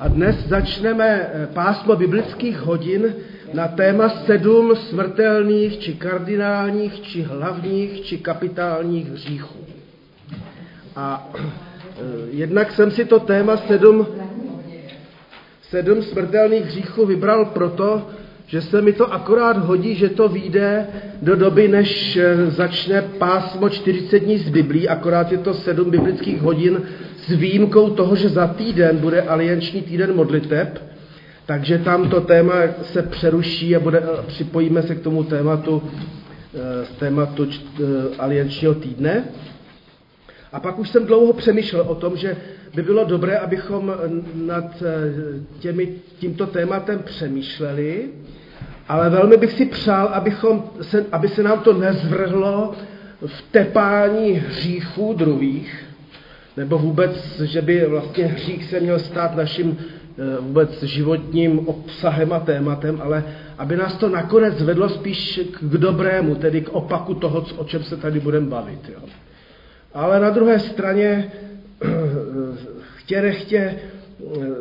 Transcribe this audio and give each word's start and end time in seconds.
A 0.00 0.08
dnes 0.08 0.48
začneme 0.48 1.04
eh, 1.04 1.46
pásmo 1.52 1.96
biblických 1.96 2.58
hodin 2.58 3.14
na 3.52 3.68
téma 3.68 4.08
sedm 4.08 4.76
smrtelných, 4.76 5.78
či 5.78 5.94
kardinálních, 5.94 7.00
či 7.00 7.22
hlavních, 7.22 8.04
či 8.04 8.18
kapitálních 8.18 9.10
hříchů. 9.10 9.66
A 10.96 11.28
eh, 11.36 12.00
jednak 12.30 12.72
jsem 12.72 12.90
si 12.90 13.04
to 13.04 13.18
téma 13.18 13.56
sedm, 13.56 14.06
sedm 15.62 16.02
smrtelných 16.02 16.64
hříchů 16.64 17.06
vybral 17.06 17.44
proto, 17.44 18.08
že 18.50 18.62
se 18.62 18.82
mi 18.82 18.92
to 18.92 19.12
akorát 19.12 19.56
hodí, 19.56 19.94
že 19.94 20.08
to 20.08 20.28
vyjde 20.28 20.86
do 21.22 21.36
doby, 21.36 21.68
než 21.68 22.16
eh, 22.16 22.50
začne 22.50 23.02
pásmo 23.02 23.68
40 23.68 24.18
dní 24.18 24.38
z 24.38 24.48
Biblí, 24.48 24.88
akorát 24.88 25.32
je 25.32 25.38
to 25.38 25.54
sedm 25.54 25.90
biblických 25.90 26.40
hodin 26.40 26.82
s 27.16 27.28
výjimkou 27.28 27.90
toho, 27.90 28.16
že 28.16 28.28
za 28.28 28.46
týden 28.46 28.96
bude 28.96 29.22
alianční 29.22 29.82
týden 29.82 30.16
modliteb, 30.16 30.82
takže 31.46 31.78
tam 31.78 32.10
to 32.10 32.20
téma 32.20 32.54
se 32.82 33.02
přeruší 33.02 33.76
a 33.76 33.80
bude, 33.80 34.02
připojíme 34.26 34.82
se 34.82 34.94
k 34.94 35.00
tomu 35.00 35.24
tématu, 35.24 35.82
eh, 36.54 36.86
tématu 36.98 37.46
eh, 37.46 37.82
aliančního 38.18 38.74
týdne. 38.74 39.24
A 40.52 40.60
pak 40.60 40.78
už 40.78 40.88
jsem 40.88 41.06
dlouho 41.06 41.32
přemýšlel 41.32 41.82
o 41.82 41.94
tom, 41.94 42.16
že 42.16 42.36
by 42.74 42.82
bylo 42.82 43.04
dobré, 43.04 43.38
abychom 43.38 43.94
nad 44.34 44.82
těmi, 45.58 45.94
tímto 46.18 46.46
tématem 46.46 47.02
přemýšleli, 47.04 48.10
ale 48.90 49.10
velmi 49.10 49.36
bych 49.36 49.52
si 49.52 49.66
přál, 49.66 50.06
abychom 50.06 50.64
se, 50.82 51.06
aby 51.12 51.28
se 51.28 51.42
nám 51.42 51.60
to 51.60 51.72
nezvrhlo 51.72 52.74
v 53.26 53.42
tepání 53.50 54.32
hříchů 54.32 55.14
druhých, 55.14 55.86
nebo 56.56 56.78
vůbec, 56.78 57.40
že 57.40 57.62
by 57.62 57.86
vlastně 57.86 58.26
hřích 58.26 58.64
se 58.64 58.80
měl 58.80 58.98
stát 58.98 59.36
naším 59.36 59.78
eh, 59.78 60.40
vůbec 60.40 60.82
životním 60.82 61.68
obsahem 61.68 62.32
a 62.32 62.40
tématem, 62.40 63.00
ale 63.02 63.24
aby 63.58 63.76
nás 63.76 63.96
to 63.96 64.08
nakonec 64.08 64.62
vedlo 64.62 64.88
spíš 64.88 65.40
k 65.52 65.76
dobrému, 65.76 66.34
tedy 66.34 66.60
k 66.60 66.68
opaku 66.68 67.14
toho, 67.14 67.46
o 67.56 67.64
čem 67.64 67.82
se 67.82 67.96
tady 67.96 68.20
budeme 68.20 68.46
bavit. 68.46 68.90
Jo. 68.92 69.00
Ale 69.94 70.20
na 70.20 70.30
druhé 70.30 70.58
straně 70.58 71.32
chtě 72.96 73.22
nechtě 73.22 73.76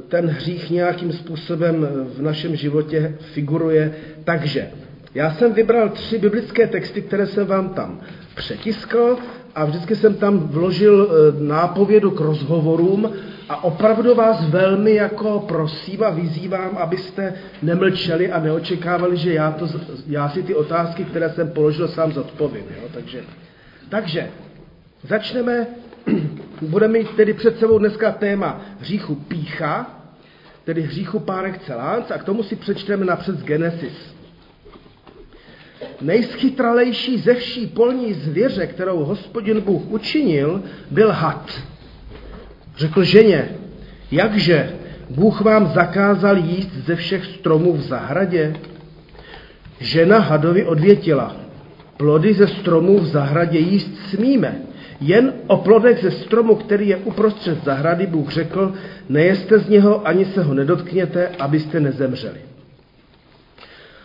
ten 0.08 0.28
hřích 0.28 0.70
nějakým 0.70 1.14
způsobem 1.14 1.88
v 2.18 2.22
našem 2.22 2.56
životě 2.56 3.16
figuruje. 3.20 3.94
Takže 4.24 4.70
já 5.16 5.32
jsem 5.32 5.54
vybral 5.54 5.90
tři 5.90 6.18
biblické 6.18 6.68
texty, 6.68 7.02
které 7.02 7.28
jsem 7.28 7.48
vám 7.48 7.70
tam 7.70 8.02
přetiskl 8.36 9.18
a 9.56 9.66
vždycky 9.66 9.96
jsem 9.96 10.14
tam 10.14 10.40
vložil 10.40 11.10
eh, 11.10 11.44
nápovědu 11.44 12.12
k 12.12 12.20
rozhovorům 12.20 13.12
a 13.50 13.64
opravdu 13.64 14.16
vás 14.16 14.50
velmi 14.50 14.94
jako 14.96 15.40
prosím 15.48 16.04
a 16.04 16.10
vyzývám, 16.10 16.78
abyste 16.78 17.34
nemlčeli 17.62 18.32
a 18.32 18.40
neočekávali, 18.40 19.18
že 19.18 19.34
já, 19.34 19.52
to, 19.52 19.68
já 20.08 20.30
si 20.30 20.44
ty 20.44 20.56
otázky, 20.56 21.04
které 21.04 21.30
jsem 21.30 21.50
položil, 21.50 21.88
sám 21.88 22.12
zodpovím. 22.12 22.66
Jo? 22.82 22.88
Takže, 22.94 23.22
takže 23.90 24.28
začneme 25.04 25.68
Budeme 26.62 27.00
mít 27.00 27.10
tedy 27.10 27.34
před 27.34 27.60
sebou 27.60 27.80
dneska 27.80 28.12
téma 28.12 28.62
hříchu 28.80 29.16
pícha, 29.16 30.00
tedy 30.64 30.82
hříchu 30.82 31.20
par 31.20 31.46
excellence, 31.46 32.14
a 32.14 32.18
k 32.18 32.24
tomu 32.24 32.44
si 32.44 32.56
přečteme 32.56 33.06
napřed 33.06 33.40
z 33.40 33.44
Genesis. 33.44 34.16
Nejschytralejší 36.02 37.18
ze 37.18 37.34
vší 37.34 37.68
polní 37.68 38.14
zvěře, 38.14 38.68
kterou 38.68 39.04
hospodin 39.04 39.62
Bůh 39.62 39.82
učinil, 39.88 40.64
byl 40.92 41.12
had. 41.12 41.62
Řekl 42.78 43.04
ženě, 43.04 43.50
jakže 44.12 44.72
Bůh 45.10 45.42
vám 45.42 45.68
zakázal 45.68 46.38
jíst 46.38 46.74
ze 46.74 46.96
všech 46.96 47.26
stromů 47.26 47.74
v 47.74 47.82
zahradě? 47.82 48.56
Žena 49.80 50.20
hadovi 50.20 50.66
odvětila, 50.66 51.36
plody 51.98 52.34
ze 52.34 52.48
stromů 52.48 53.00
v 53.00 53.06
zahradě 53.06 53.60
jíst 53.60 53.92
smíme, 54.10 54.62
jen 55.02 55.34
o 55.48 55.58
plodech 55.58 56.02
ze 56.02 56.12
stromu, 56.12 56.56
který 56.56 56.88
je 56.88 56.98
uprostřed 56.98 57.64
zahrady, 57.64 58.08
Bůh 58.08 58.32
řekl, 58.32 58.74
nejeste 59.10 59.60
z 59.60 59.70
něho, 59.70 60.08
ani 60.08 60.26
se 60.26 60.44
ho 60.44 60.54
nedotkněte, 60.54 61.28
abyste 61.40 61.80
nezemřeli. 61.80 62.40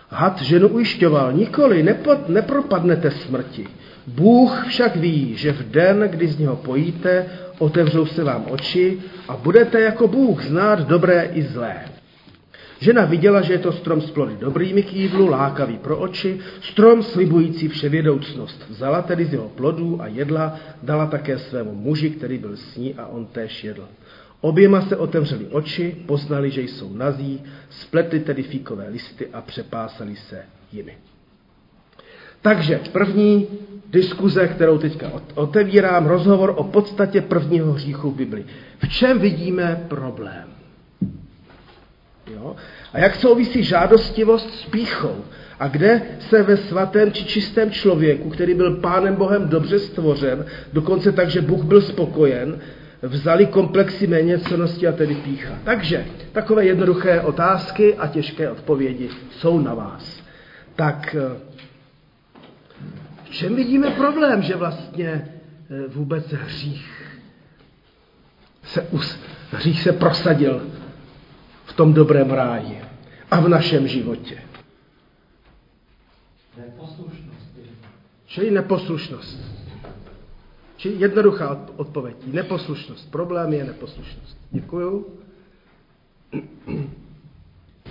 Had 0.08 0.42
ženu 0.42 0.68
ujišťoval, 0.68 1.32
nikoli, 1.32 1.82
nepod, 1.82 2.28
nepropadnete 2.28 3.10
smrti. 3.10 3.66
Bůh 4.06 4.66
však 4.68 4.96
ví, 4.96 5.36
že 5.36 5.52
v 5.52 5.70
den, 5.70 6.08
kdy 6.10 6.28
z 6.28 6.38
něho 6.38 6.56
pojíte, 6.56 7.26
otevřou 7.58 8.06
se 8.06 8.24
vám 8.24 8.44
oči 8.50 8.98
a 9.28 9.36
budete 9.36 9.80
jako 9.80 10.08
Bůh 10.08 10.44
znát 10.44 10.80
dobré 10.80 11.30
i 11.32 11.42
zlé. 11.42 11.93
Žena 12.80 13.04
viděla, 13.04 13.40
že 13.40 13.52
je 13.52 13.58
to 13.58 13.72
strom 13.72 14.00
s 14.00 14.10
plody 14.10 14.36
dobrými 14.40 14.82
k 14.82 14.92
jídlu, 14.92 15.28
lákavý 15.30 15.78
pro 15.78 15.98
oči, 15.98 16.40
strom 16.60 17.02
slibující 17.02 17.68
vševědoucnost. 17.68 18.66
Vzala 18.68 19.02
tedy 19.02 19.24
z 19.24 19.32
jeho 19.32 19.48
plodů 19.48 20.02
a 20.02 20.06
jedla, 20.06 20.58
dala 20.82 21.06
také 21.06 21.38
svému 21.38 21.74
muži, 21.74 22.10
který 22.10 22.38
byl 22.38 22.56
s 22.56 22.76
ní 22.76 22.94
a 22.94 23.06
on 23.06 23.26
též 23.26 23.64
jedl. 23.64 23.88
Oběma 24.40 24.80
se 24.80 24.96
otevřeli 24.96 25.46
oči, 25.46 25.96
poznali, 26.06 26.50
že 26.50 26.62
jsou 26.62 26.94
nazí, 26.94 27.42
spletli 27.70 28.20
tedy 28.20 28.42
fíkové 28.42 28.88
listy 28.88 29.28
a 29.32 29.40
přepásali 29.40 30.16
se 30.16 30.42
jimi. 30.72 30.96
Takže 32.42 32.80
první 32.92 33.46
diskuze, 33.90 34.48
kterou 34.48 34.78
teďka 34.78 35.12
otevírám, 35.34 36.06
rozhovor 36.06 36.54
o 36.56 36.64
podstatě 36.64 37.20
prvního 37.20 37.72
hříchu 37.72 38.10
v 38.10 38.16
Bibli. 38.16 38.44
V 38.78 38.88
čem 38.88 39.18
vidíme 39.18 39.84
problém? 39.88 40.63
Jo? 42.32 42.56
A 42.92 42.98
jak 42.98 43.14
souvisí 43.16 43.64
žádostivost 43.64 44.54
s 44.54 44.64
píchou? 44.64 45.24
A 45.58 45.68
kde 45.68 46.02
se 46.20 46.42
ve 46.42 46.56
svatém 46.56 47.12
či 47.12 47.24
čistém 47.24 47.70
člověku, 47.70 48.30
který 48.30 48.54
byl 48.54 48.76
Pánem 48.76 49.14
Bohem 49.14 49.48
dobře 49.48 49.78
stvořen, 49.78 50.46
dokonce 50.72 51.12
tak, 51.12 51.30
že 51.30 51.40
Bůh 51.40 51.64
byl 51.64 51.82
spokojen, 51.82 52.60
vzali 53.02 53.46
komplexy 53.46 54.06
méněcenosti 54.06 54.86
a 54.86 54.92
tedy 54.92 55.14
pícha. 55.14 55.58
Takže 55.64 56.06
takové 56.32 56.64
jednoduché 56.64 57.20
otázky 57.20 57.94
a 57.94 58.06
těžké 58.06 58.50
odpovědi 58.50 59.08
jsou 59.30 59.60
na 59.60 59.74
vás. 59.74 60.22
Tak 60.76 61.16
v 63.24 63.30
čem 63.30 63.56
vidíme 63.56 63.90
problém, 63.90 64.42
že 64.42 64.56
vlastně 64.56 65.08
eh, 65.08 65.88
vůbec 65.88 66.32
hřích 66.32 67.04
se, 68.64 68.86
hřích 69.50 69.82
se 69.82 69.92
prosadil 69.92 70.62
v 71.64 71.72
tom 71.72 71.94
dobrém 71.94 72.30
ráji 72.30 72.82
a 73.30 73.40
v 73.40 73.48
našem 73.48 73.88
životě. 73.88 74.38
Neposlušnost. 76.56 77.58
Čili 78.26 78.50
neposlušnost. 78.50 79.38
Čili 80.76 80.94
jednoduchá 80.98 81.66
odpověď. 81.76 82.16
Neposlušnost. 82.26 83.10
Problém 83.10 83.52
je 83.52 83.64
neposlušnost. 83.64 84.36
Děkuju. 84.50 85.06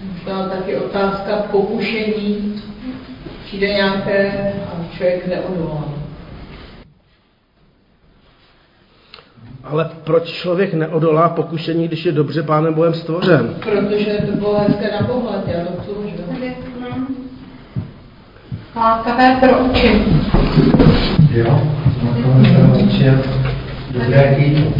Možná 0.01 0.49
taky 0.49 0.75
otázka 0.77 1.35
pokušení. 1.51 2.61
Přijde 3.45 3.67
nějaké 3.67 4.53
a 4.63 4.87
člověk 4.95 5.27
neodolá. 5.27 5.92
Ale 9.63 9.89
proč 10.03 10.23
člověk 10.23 10.73
neodolá 10.73 11.29
pokušení, 11.29 11.87
když 11.87 12.05
je 12.05 12.11
dobře 12.11 12.43
Pánem 12.43 12.73
Bohem 12.73 12.93
stvořen? 12.93 13.55
Protože 13.59 14.17
to 14.25 14.31
bylo 14.37 14.59
hezké 14.59 14.91
na 15.01 15.07
pohled, 15.07 15.47
já 15.47 15.65
to 15.65 15.81
chci 15.81 15.91
Lákavé 18.75 19.37
pro 19.39 19.59
oči. 19.59 20.01
Jo, 21.31 21.61
lákavé 22.03 22.49
pro 22.55 22.85
oči 22.85 23.11
dobré 23.93 24.35
jídlo. 24.37 24.71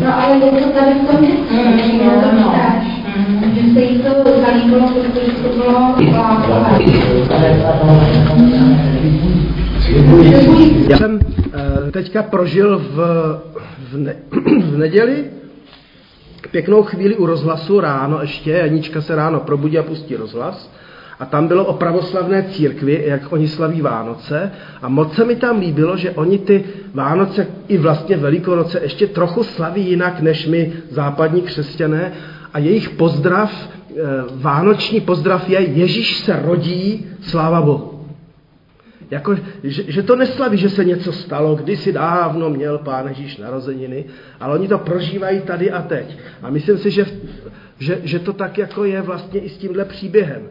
No 0.00 0.22
ale 0.24 0.36
je 0.36 0.50
to 0.50 0.70
tady 0.70 0.94
v 0.94 1.06
tom 1.06 1.20
mm, 1.20 1.98
no, 1.98 2.20
to 2.20 2.28
no. 2.36 2.54
Že 3.54 3.74
se 3.74 3.80
jí 3.80 3.98
to 3.98 4.40
zalíbilo, 4.46 4.88
protože 4.88 5.32
to 5.32 5.48
bylo 5.48 5.94
lákavé. 6.12 6.78
Já 10.88 10.96
jsem 10.96 11.14
uh, 11.14 11.90
teďka 11.90 12.22
prožil 12.22 12.78
v, 12.78 12.96
v, 13.90 13.96
ne, 13.96 14.16
v 14.62 14.78
neděli 14.78 15.24
pěknou 16.54 16.82
chvíli 16.82 17.16
u 17.16 17.26
rozhlasu 17.26 17.80
ráno 17.80 18.20
ještě, 18.20 18.50
Janíčka 18.50 19.00
se 19.00 19.14
ráno 19.16 19.40
probudí 19.40 19.78
a 19.78 19.82
pustí 19.82 20.16
rozhlas. 20.16 20.70
A 21.20 21.24
tam 21.24 21.48
bylo 21.48 21.64
o 21.64 21.72
pravoslavné 21.72 22.42
církvi, 22.42 23.02
jak 23.06 23.32
oni 23.32 23.48
slaví 23.48 23.80
Vánoce. 23.80 24.50
A 24.82 24.88
moc 24.88 25.14
se 25.14 25.24
mi 25.24 25.36
tam 25.36 25.58
líbilo, 25.58 25.96
že 25.96 26.10
oni 26.10 26.38
ty 26.38 26.64
Vánoce 26.94 27.46
i 27.68 27.78
vlastně 27.78 28.16
Velikonoce 28.16 28.80
ještě 28.82 29.06
trochu 29.06 29.42
slaví 29.42 29.88
jinak 29.88 30.20
než 30.20 30.46
my 30.46 30.72
západní 30.90 31.42
křesťané. 31.42 32.12
A 32.52 32.58
jejich 32.58 32.90
pozdrav, 32.90 33.50
eh, 33.90 34.02
vánoční 34.32 35.00
pozdrav 35.00 35.48
je 35.48 35.60
Ježíš 35.60 36.18
se 36.18 36.42
rodí, 36.42 37.06
sláva 37.22 37.60
Bohu. 37.60 37.93
Jako, 39.14 39.36
že, 39.62 39.82
že 39.86 40.02
to 40.02 40.16
neslaví, 40.16 40.58
že 40.58 40.68
se 40.68 40.84
něco 40.84 41.12
stalo, 41.12 41.54
kdysi 41.54 41.92
dávno 41.92 42.50
měl 42.50 42.78
Pán 42.78 43.08
Ježíš 43.08 43.36
narozeniny, 43.36 44.04
ale 44.40 44.58
oni 44.58 44.68
to 44.68 44.78
prožívají 44.78 45.40
tady 45.40 45.70
a 45.70 45.82
teď. 45.82 46.18
A 46.42 46.50
myslím 46.50 46.78
si, 46.78 46.90
že, 46.90 47.06
že, 47.78 48.00
že 48.02 48.18
to 48.18 48.32
tak 48.32 48.58
jako 48.58 48.84
je 48.84 49.02
vlastně 49.02 49.40
i 49.40 49.48
s 49.48 49.56
tímhle 49.56 49.84
příběhem. 49.84 50.42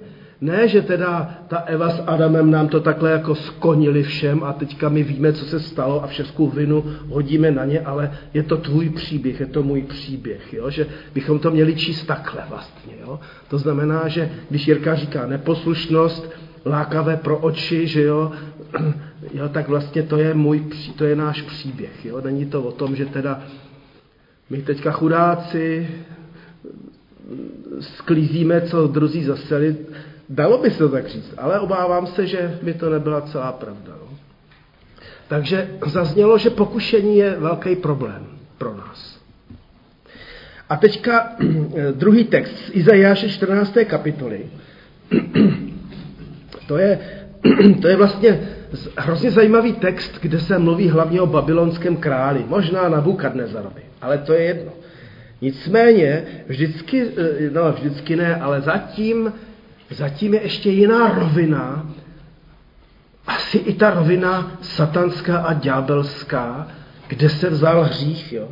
Ne, 0.42 0.68
že 0.68 0.82
teda 0.82 1.38
ta 1.48 1.58
Eva 1.58 1.90
s 1.90 2.04
Adamem 2.08 2.52
nám 2.52 2.68
to 2.68 2.80
takhle 2.80 3.12
jako 3.12 3.36
skonili 3.36 4.04
všem 4.04 4.44
a 4.44 4.54
teďka 4.54 4.90
my 4.90 5.04
víme, 5.04 5.34
co 5.34 5.46
se 5.46 5.60
stalo 5.60 6.04
a 6.04 6.08
všechnu 6.08 6.48
vinu 6.48 6.84
hodíme 7.10 7.52
na 7.52 7.66
ně, 7.66 7.80
ale 7.80 8.12
je 8.34 8.44
to 8.44 8.58
tvůj 8.58 8.90
příběh, 8.90 9.40
je 9.40 9.46
to 9.46 9.64
můj 9.64 9.82
příběh, 9.82 10.54
jo? 10.54 10.70
že 10.70 10.88
bychom 11.14 11.40
to 11.40 11.52
měli 11.52 11.76
číst 11.76 12.04
takhle 12.04 12.44
vlastně. 12.50 12.94
Jo? 13.02 13.20
To 13.48 13.58
znamená, 13.58 14.08
že 14.08 14.32
když 14.50 14.68
Jirka 14.68 14.96
říká 14.96 15.28
neposlušnost, 15.28 16.32
lákavé 16.66 17.18
pro 17.18 17.38
oči, 17.38 17.88
že 17.88 18.04
jo, 18.04 18.32
jo 19.34 19.50
tak 19.50 19.68
vlastně 19.68 20.04
to 20.04 20.18
je, 20.18 20.34
můj, 20.34 20.66
to 20.96 21.06
je 21.06 21.16
náš 21.16 21.42
příběh. 21.42 22.06
Jo? 22.06 22.22
Není 22.22 22.46
to 22.46 22.64
o 22.64 22.72
tom, 22.72 22.96
že 22.96 23.06
teda 23.06 23.44
my 24.50 24.62
teďka 24.62 24.92
chudáci 24.92 25.88
sklízíme, 27.80 28.62
co 28.62 28.88
druzí 28.88 29.24
zaseli, 29.24 29.78
Dalo 30.30 30.58
by 30.58 30.72
se 30.72 30.78
to 30.78 30.90
tak 30.90 31.08
říct, 31.08 31.34
ale 31.38 31.60
obávám 31.60 32.08
se, 32.08 32.28
že 32.28 32.60
by 32.62 32.74
to 32.74 32.90
nebyla 32.90 33.22
celá 33.22 33.52
pravda. 33.52 33.94
No. 34.02 34.18
Takže 35.28 35.70
zaznělo, 35.88 36.38
že 36.38 36.50
pokušení 36.50 37.18
je 37.18 37.36
velký 37.40 37.76
problém 37.76 38.28
pro 38.58 38.78
nás. 38.78 39.20
A 40.70 40.78
teďka 40.78 41.36
druhý 41.92 42.24
text 42.24 42.58
z 42.58 42.70
Izajáše 42.74 43.30
14. 43.30 43.78
kapitoly. 43.86 44.46
To 46.68 46.78
je, 46.78 47.00
to 47.82 47.88
je 47.88 47.96
vlastně 47.96 48.50
hrozně 48.98 49.32
zajímavý 49.32 49.74
text, 49.74 50.20
kde 50.22 50.40
se 50.40 50.60
mluví 50.60 50.90
hlavně 50.90 51.22
o 51.22 51.28
babylonském 51.28 51.96
králi, 51.96 52.46
možná 52.48 52.90
na 52.90 53.02
Bukadnezarovi, 53.02 53.82
ale 54.02 54.18
to 54.18 54.34
je 54.34 54.44
jedno. 54.44 54.72
Nicméně 55.42 56.26
vždycky, 56.48 57.08
eh, 57.18 57.50
no 57.52 57.72
vždycky 57.72 58.16
ne, 58.16 58.36
ale 58.36 58.62
zatím 58.62 59.34
zatím 59.94 60.34
je 60.34 60.42
ještě 60.42 60.70
jiná 60.70 61.14
rovina, 61.14 61.90
asi 63.28 63.58
i 63.58 63.74
ta 63.74 63.90
rovina 63.90 64.58
satanská 64.62 65.38
a 65.38 65.54
ďábelská, 65.54 66.68
kde 67.08 67.30
se 67.30 67.50
vzal 67.50 67.84
hřích. 67.84 68.34
Jo? 68.34 68.50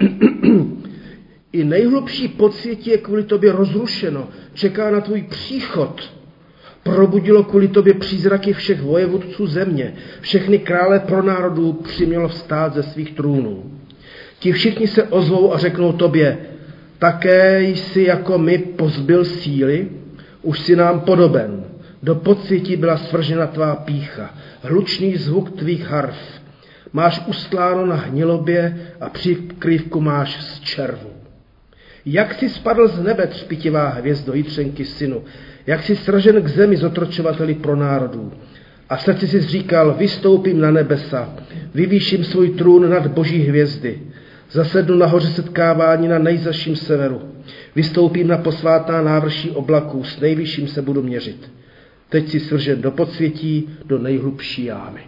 I 1.52 1.64
nejhlubší 1.64 2.28
pocit 2.28 2.86
je 2.86 2.98
kvůli 2.98 3.24
tobě 3.24 3.52
rozrušeno, 3.52 4.28
čeká 4.54 4.90
na 4.90 5.00
tvůj 5.00 5.22
příchod. 5.22 6.17
Probudilo 6.82 7.44
kvůli 7.44 7.68
tobě 7.68 7.94
přízraky 7.94 8.52
všech 8.52 8.82
vojevůdců 8.82 9.46
země, 9.46 9.94
všechny 10.20 10.58
krále 10.58 11.00
pro 11.00 11.22
národů 11.22 11.72
přimělo 11.72 12.28
vstát 12.28 12.74
ze 12.74 12.82
svých 12.82 13.12
trůnů. 13.12 13.64
Ti 14.38 14.52
všichni 14.52 14.86
se 14.86 15.02
ozvou 15.02 15.54
a 15.54 15.58
řeknou 15.58 15.92
tobě, 15.92 16.38
také 16.98 17.62
jsi 17.62 18.02
jako 18.02 18.38
my 18.38 18.58
pozbyl 18.58 19.24
síly, 19.24 19.88
už 20.42 20.60
si 20.60 20.76
nám 20.76 21.00
podoben. 21.00 21.64
Do 22.02 22.14
pocití 22.14 22.76
byla 22.76 22.96
svržena 22.96 23.46
tvá 23.46 23.76
pícha, 23.76 24.34
hlučný 24.62 25.16
zvuk 25.16 25.50
tvých 25.50 25.86
harf. 25.86 26.16
Máš 26.92 27.26
ustláno 27.26 27.86
na 27.86 27.96
hnilobě 27.96 28.90
a 29.00 29.08
přikrývku 29.08 30.00
máš 30.00 30.42
z 30.42 30.60
červu. 30.60 31.17
Jak 32.10 32.34
si 32.34 32.48
spadl 32.48 32.88
z 32.88 33.00
nebe 33.00 33.26
třpitivá 33.26 33.88
hvězdo 33.88 34.34
jitřenky 34.34 34.84
synu, 34.84 35.22
jak 35.66 35.82
si 35.82 35.96
sražen 35.96 36.42
k 36.42 36.48
zemi 36.48 36.76
zotročovateli 36.76 37.54
pro 37.54 37.76
národů. 37.76 38.32
A 38.88 38.96
v 38.96 39.02
srdci 39.02 39.28
si 39.28 39.40
říkal, 39.40 39.94
vystoupím 39.94 40.60
na 40.60 40.70
nebesa, 40.70 41.34
vyvýším 41.74 42.24
svůj 42.24 42.50
trůn 42.50 42.90
nad 42.90 43.06
boží 43.06 43.38
hvězdy, 43.38 44.00
zasednu 44.50 44.96
nahoře 44.96 45.28
setkávání 45.28 46.08
na 46.08 46.18
nejzaším 46.18 46.76
severu. 46.76 47.20
Vystoupím 47.74 48.28
na 48.28 48.38
posvátná 48.38 49.02
návrší 49.02 49.50
oblaků, 49.50 50.04
s 50.04 50.20
nejvyšším 50.20 50.68
se 50.68 50.82
budu 50.82 51.02
měřit. 51.02 51.50
Teď 52.08 52.28
si 52.28 52.40
svržen 52.40 52.82
do 52.82 52.90
podsvětí, 52.90 53.70
do 53.84 53.98
nejhlubší 53.98 54.64
jámy. 54.64 55.00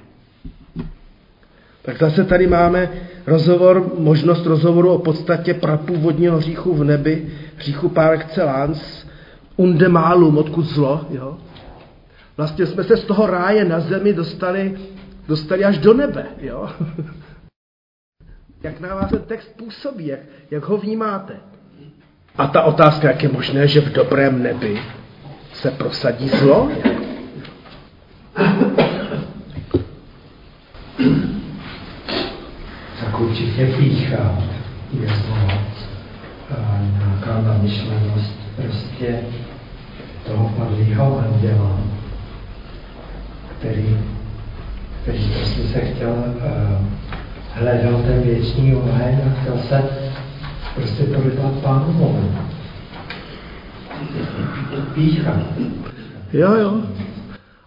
Tak 1.82 1.98
zase 1.98 2.24
tady 2.24 2.46
máme 2.46 2.90
rozhovor, 3.26 3.92
možnost 3.98 4.46
rozhovoru 4.46 4.92
o 4.92 4.98
podstatě 4.98 5.54
prapůvodního 5.54 6.36
hříchu 6.36 6.74
v 6.74 6.84
nebi, 6.84 7.32
hříchu 7.56 7.88
par 7.88 8.12
excellence, 8.12 9.06
undemalum, 9.56 10.38
odkud 10.38 10.62
zlo. 10.62 11.06
Jo? 11.10 11.38
Vlastně 12.36 12.66
jsme 12.66 12.84
se 12.84 12.96
z 12.96 13.04
toho 13.04 13.26
ráje 13.26 13.64
na 13.64 13.80
zemi 13.80 14.12
dostali, 14.12 14.78
dostali 15.28 15.64
až 15.64 15.78
do 15.78 15.94
nebe. 15.94 16.26
Jo? 16.38 16.68
jak 18.62 18.80
na 18.80 18.94
vás 18.94 19.10
ten 19.10 19.22
text 19.22 19.56
působí, 19.56 20.06
jak, 20.06 20.20
jak 20.50 20.64
ho 20.64 20.76
vnímáte. 20.76 21.36
A 22.38 22.46
ta 22.46 22.62
otázka, 22.62 23.08
jak 23.08 23.22
je 23.22 23.28
možné, 23.28 23.68
že 23.68 23.80
v 23.80 23.92
dobrém 23.92 24.42
nebi 24.42 24.82
se 25.52 25.70
prosadí 25.70 26.28
zlo? 26.28 26.70
Určitě 33.20 33.66
pícha 33.66 34.38
je 35.00 35.08
zlo. 35.08 35.36
Nějaká 36.98 37.40
namyšlenost 37.42 38.32
prostě 38.56 39.20
toho 40.26 40.48
padlého 40.48 41.18
anděla, 41.18 41.80
který, 43.58 43.98
který 45.02 45.18
prostě 45.18 45.62
se 45.62 45.80
chtěl, 45.80 46.10
uh, 46.10 46.86
hledal 47.52 48.02
ten 48.02 48.22
věčný 48.22 48.74
oheň 48.74 49.18
a 49.26 49.40
chtěl 49.40 49.58
se 49.58 49.84
prostě 50.74 51.04
to 51.04 51.20
vypadá 51.20 51.48
pánovo. 51.62 52.20
Pícha. 54.94 55.42
Jo, 56.32 56.54
jo. 56.54 56.80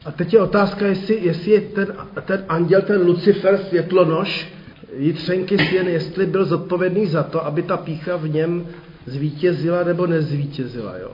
A 0.05 0.11
teď 0.11 0.33
je 0.33 0.41
otázka, 0.41 0.85
jestli, 0.85 1.19
jestli 1.21 1.51
je 1.51 1.61
ten, 1.61 1.87
ten 2.25 2.43
anděl, 2.49 2.81
ten 2.81 3.01
Lucifer, 3.01 3.59
světlonož, 3.69 4.52
jitřenky 4.97 5.57
sěn, 5.57 5.87
jestli 5.87 6.25
byl 6.25 6.45
zodpovědný 6.45 7.05
za 7.05 7.23
to, 7.23 7.45
aby 7.45 7.61
ta 7.61 7.77
pícha 7.77 8.15
v 8.15 8.29
něm 8.29 8.67
zvítězila 9.05 9.83
nebo 9.83 10.07
nezvítězila, 10.07 10.97
jo. 10.97 11.11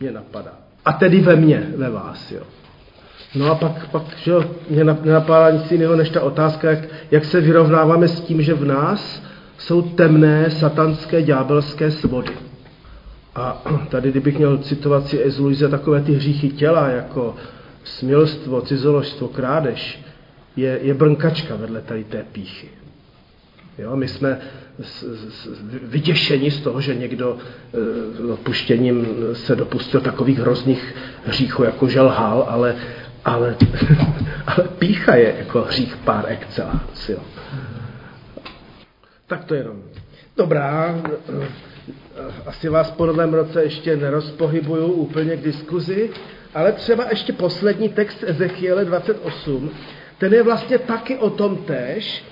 Mě 0.00 0.12
napadá. 0.12 0.52
A 0.84 0.92
tedy 0.92 1.20
ve 1.20 1.36
mně, 1.36 1.70
ve 1.76 1.90
vás, 1.90 2.32
jo. 2.32 2.42
No 3.34 3.50
a 3.50 3.54
pak, 3.54 3.88
pak 3.90 4.02
že 4.16 4.30
jo, 4.30 4.44
mě 4.70 4.84
nenapadá 4.84 5.50
nic 5.50 5.72
jiného, 5.72 5.96
než 5.96 6.10
ta 6.10 6.20
otázka, 6.20 6.70
jak, 6.70 6.88
jak 7.10 7.24
se 7.24 7.40
vyrovnáváme 7.40 8.08
s 8.08 8.20
tím, 8.20 8.42
že 8.42 8.54
v 8.54 8.64
nás 8.64 9.22
jsou 9.58 9.82
temné, 9.82 10.50
satanské, 10.50 11.22
ďábelské 11.22 11.90
svody. 11.90 12.32
A 13.34 13.62
tady, 13.88 14.10
kdybych 14.10 14.38
měl 14.38 14.58
citovat 14.58 15.06
si 15.06 15.30
z 15.30 15.38
Luise 15.38 15.68
takové 15.68 16.00
ty 16.00 16.12
hříchy 16.12 16.48
těla, 16.48 16.88
jako 16.88 17.34
smilstvo, 17.84 18.60
cizoložstvo, 18.60 19.28
krádež, 19.28 20.00
je, 20.56 20.78
je 20.82 20.94
brnkačka 20.94 21.56
vedle 21.56 21.80
tady 21.80 22.04
té 22.04 22.24
píchy. 22.32 22.68
Jo, 23.78 23.96
my 23.96 24.08
jsme 24.08 24.38
vyděšeni 25.82 26.50
z 26.50 26.60
toho, 26.60 26.80
že 26.80 26.94
někdo 26.94 27.38
e, 28.20 28.32
odpuštěním 28.32 29.06
se 29.32 29.56
dopustil 29.56 30.00
takových 30.00 30.38
hrozných 30.38 30.94
hříchů, 31.24 31.62
jako 31.62 31.88
želhal, 31.88 32.46
ale, 32.48 32.76
ale, 33.24 33.56
ale 34.46 34.68
pícha 34.78 35.14
je 35.14 35.34
jako 35.38 35.62
hřích 35.62 35.96
par 35.96 36.24
excellence. 36.28 37.12
Jo. 37.12 37.18
Tak 39.26 39.44
to 39.44 39.54
jenom. 39.54 39.82
Dobrá, 40.36 41.02
asi 42.46 42.68
vás 42.68 42.90
po 42.90 43.06
novém 43.06 43.34
roce 43.34 43.62
ještě 43.62 43.96
nerozpohybuju 43.96 44.86
úplně 44.86 45.36
k 45.36 45.44
diskuzi, 45.44 46.10
ale 46.54 46.72
třeba 46.72 47.06
ještě 47.10 47.32
poslední 47.32 47.88
text 47.88 48.24
Ezechiele 48.26 48.84
28, 48.84 49.70
ten 50.20 50.32
je 50.32 50.42
vlastně 50.42 50.78
taky 50.78 51.16
o 51.16 51.30
tom 51.30 51.56
tež, 51.56 52.24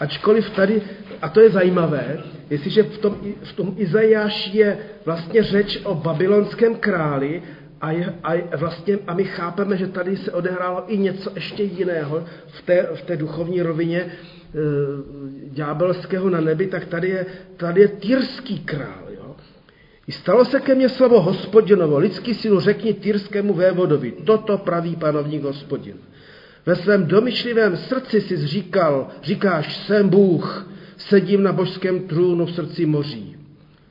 ačkoliv 0.00 0.50
tady, 0.50 0.82
a 1.22 1.28
to 1.28 1.40
je 1.40 1.50
zajímavé, 1.50 2.22
jestliže 2.50 2.82
v 2.82 2.98
tom, 2.98 3.16
v 3.42 3.52
tom 3.52 3.74
Izajáši 3.76 4.58
je 4.58 4.78
vlastně 5.04 5.42
řeč 5.42 5.80
o 5.84 5.94
babylonském 5.94 6.74
králi 6.74 7.42
a, 7.80 7.90
je, 7.90 8.14
a, 8.24 8.56
vlastně, 8.56 8.98
a 9.06 9.14
my 9.14 9.24
chápeme, 9.24 9.76
že 9.76 9.86
tady 9.86 10.16
se 10.16 10.32
odehrálo 10.32 10.84
i 10.86 10.98
něco 10.98 11.32
ještě 11.34 11.62
jiného 11.62 12.24
v 12.46 12.62
té, 12.62 12.88
v 12.94 13.02
té 13.02 13.16
duchovní 13.16 13.62
rovině, 13.62 14.10
Eh, 14.50 14.60
ďábelského 15.50 16.30
na 16.30 16.40
nebi, 16.40 16.66
tak 16.66 16.86
tady 16.86 17.08
je, 17.08 17.26
tady 17.56 17.80
je 17.80 17.88
týrský 17.88 18.58
král. 18.58 19.06
Jo? 19.14 19.36
I 20.06 20.12
stalo 20.12 20.44
se 20.44 20.60
ke 20.60 20.74
mně 20.74 20.88
slovo 20.88 21.20
hospodinovo, 21.20 21.98
lidský 21.98 22.34
silu 22.34 22.60
řekni 22.60 22.94
týrskému 22.94 23.54
vévodovi, 23.54 24.12
toto 24.12 24.58
praví 24.58 24.96
panovník 24.96 25.42
hospodin. 25.42 25.96
Ve 26.66 26.76
svém 26.76 27.06
domyšlivém 27.06 27.76
srdci 27.76 28.20
si 28.20 28.46
říkal, 28.46 29.08
říkáš, 29.22 29.76
jsem 29.76 30.08
Bůh, 30.08 30.68
sedím 30.96 31.42
na 31.42 31.52
božském 31.52 32.00
trůnu 32.00 32.46
v 32.46 32.54
srdci 32.54 32.86
moří. 32.86 33.36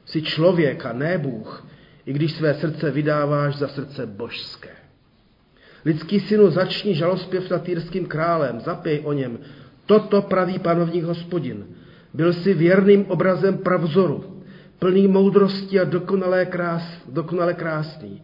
Jsi 0.05 0.21
člověk 0.21 0.85
a 0.85 0.93
ne 0.93 1.17
Bůh, 1.17 1.67
i 2.05 2.13
když 2.13 2.31
své 2.31 2.53
srdce 2.53 2.91
vydáváš 2.91 3.55
za 3.55 3.67
srdce 3.67 4.05
božské. 4.05 4.69
Lidský 5.85 6.19
synu, 6.19 6.49
začni 6.49 6.95
žalospěv 6.95 7.49
nad 7.49 7.63
týrským 7.63 8.05
králem, 8.05 8.59
zapij 8.59 9.01
o 9.03 9.13
něm. 9.13 9.39
Toto 9.85 10.21
praví 10.21 10.59
panovník 10.59 11.03
hospodin. 11.03 11.65
Byl 12.13 12.33
si 12.33 12.53
věrným 12.53 13.05
obrazem 13.05 13.57
pravzoru, 13.57 14.43
plný 14.79 15.07
moudrosti 15.07 15.79
a 15.79 15.83
dokonalé, 15.83 16.45
krás, 16.45 16.83
dokonale 17.09 17.53
krásný. 17.53 18.21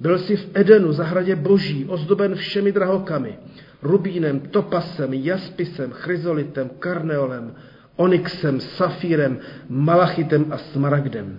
Byl 0.00 0.18
si 0.18 0.36
v 0.36 0.50
Edenu, 0.54 0.92
zahradě 0.92 1.36
boží, 1.36 1.84
ozdoben 1.84 2.34
všemi 2.34 2.72
drahokami, 2.72 3.38
rubínem, 3.82 4.40
topasem, 4.40 5.14
jaspisem, 5.14 5.90
chryzolitem, 5.90 6.70
karneolem, 6.78 7.54
onyxem, 7.96 8.60
safírem, 8.60 9.38
malachitem 9.68 10.46
a 10.50 10.58
smaragdem. 10.58 11.38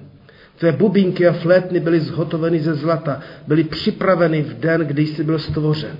Tvé 0.58 0.72
bubínky 0.72 1.28
a 1.28 1.34
flétny 1.34 1.80
byly 1.80 2.00
zhotoveny 2.00 2.60
ze 2.60 2.76
zlata, 2.76 3.22
byly 3.48 3.64
připraveny 3.64 4.42
v 4.42 4.60
den, 4.60 4.82
kdy 4.82 5.08
jsi 5.08 5.24
byl 5.24 5.40
stvořen. 5.40 5.98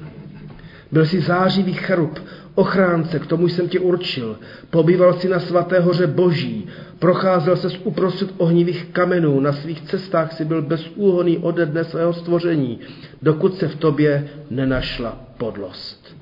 Byl 0.92 1.06
jsi 1.06 1.22
zářivý 1.22 1.74
charub, 1.74 2.20
ochránce, 2.56 3.20
k 3.20 3.26
tomu 3.26 3.48
jsem 3.48 3.70
tě 3.70 3.80
určil. 3.80 4.40
Pobýval 4.70 5.14
si 5.14 5.30
na 5.30 5.40
svaté 5.40 5.80
hoře 5.80 6.08
boží, 6.08 6.68
procházel 7.00 7.56
se 7.56 7.70
z 7.70 7.78
uprostřed 7.84 8.30
ohnivých 8.38 8.86
kamenů, 8.86 9.40
na 9.40 9.54
svých 9.54 9.82
cestách 9.82 10.34
si 10.34 10.46
byl 10.46 10.62
bezúhoný 10.62 11.38
ode 11.38 11.66
dne 11.66 11.84
svého 11.84 12.14
stvoření, 12.14 12.80
dokud 13.22 13.58
se 13.58 13.68
v 13.68 13.76
tobě 13.76 14.30
nenašla 14.50 15.18
podlost. 15.38 16.16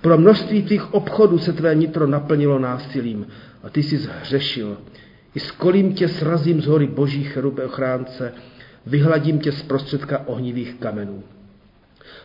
Pro 0.00 0.18
množství 0.18 0.62
tvých 0.62 0.94
obchodů 0.94 1.38
se 1.38 1.52
tvé 1.52 1.74
nitro 1.74 2.06
naplnilo 2.06 2.58
násilím 2.58 3.26
a 3.62 3.70
ty 3.70 3.82
jsi 3.82 3.98
zhřešil. 3.98 4.76
I 5.34 5.40
s 5.40 5.50
kolím 5.50 5.94
tě 5.94 6.08
srazím 6.08 6.60
z 6.60 6.66
hory 6.66 6.86
boží 6.86 7.24
cherube 7.24 7.64
ochránce, 7.64 8.32
vyhladím 8.86 9.38
tě 9.38 9.52
z 9.52 9.62
prostředka 9.62 10.22
ohnivých 10.26 10.74
kamenů. 10.74 11.22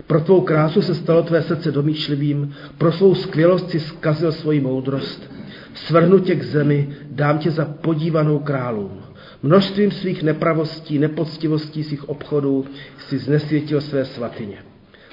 Pro 0.07 0.21
tvou 0.21 0.41
krásu 0.41 0.81
se 0.81 0.95
stalo 0.95 1.23
tvé 1.23 1.41
srdce 1.41 1.71
domýšlivým, 1.71 2.53
pro 2.77 2.91
svou 2.91 3.15
skvělost 3.15 3.69
si 3.69 3.79
zkazil 3.79 4.31
svoji 4.31 4.59
moudrost. 4.59 5.31
Svrhnu 5.73 6.19
tě 6.19 6.35
k 6.35 6.43
zemi, 6.43 6.89
dám 7.11 7.37
tě 7.37 7.51
za 7.51 7.65
podívanou 7.65 8.39
králům. 8.39 9.01
Množstvím 9.43 9.91
svých 9.91 10.23
nepravostí, 10.23 10.99
nepoctivostí 10.99 11.83
svých 11.83 12.09
obchodů 12.09 12.65
si 12.97 13.17
znesvětil 13.17 13.81
své 13.81 14.05
svatyně. 14.05 14.57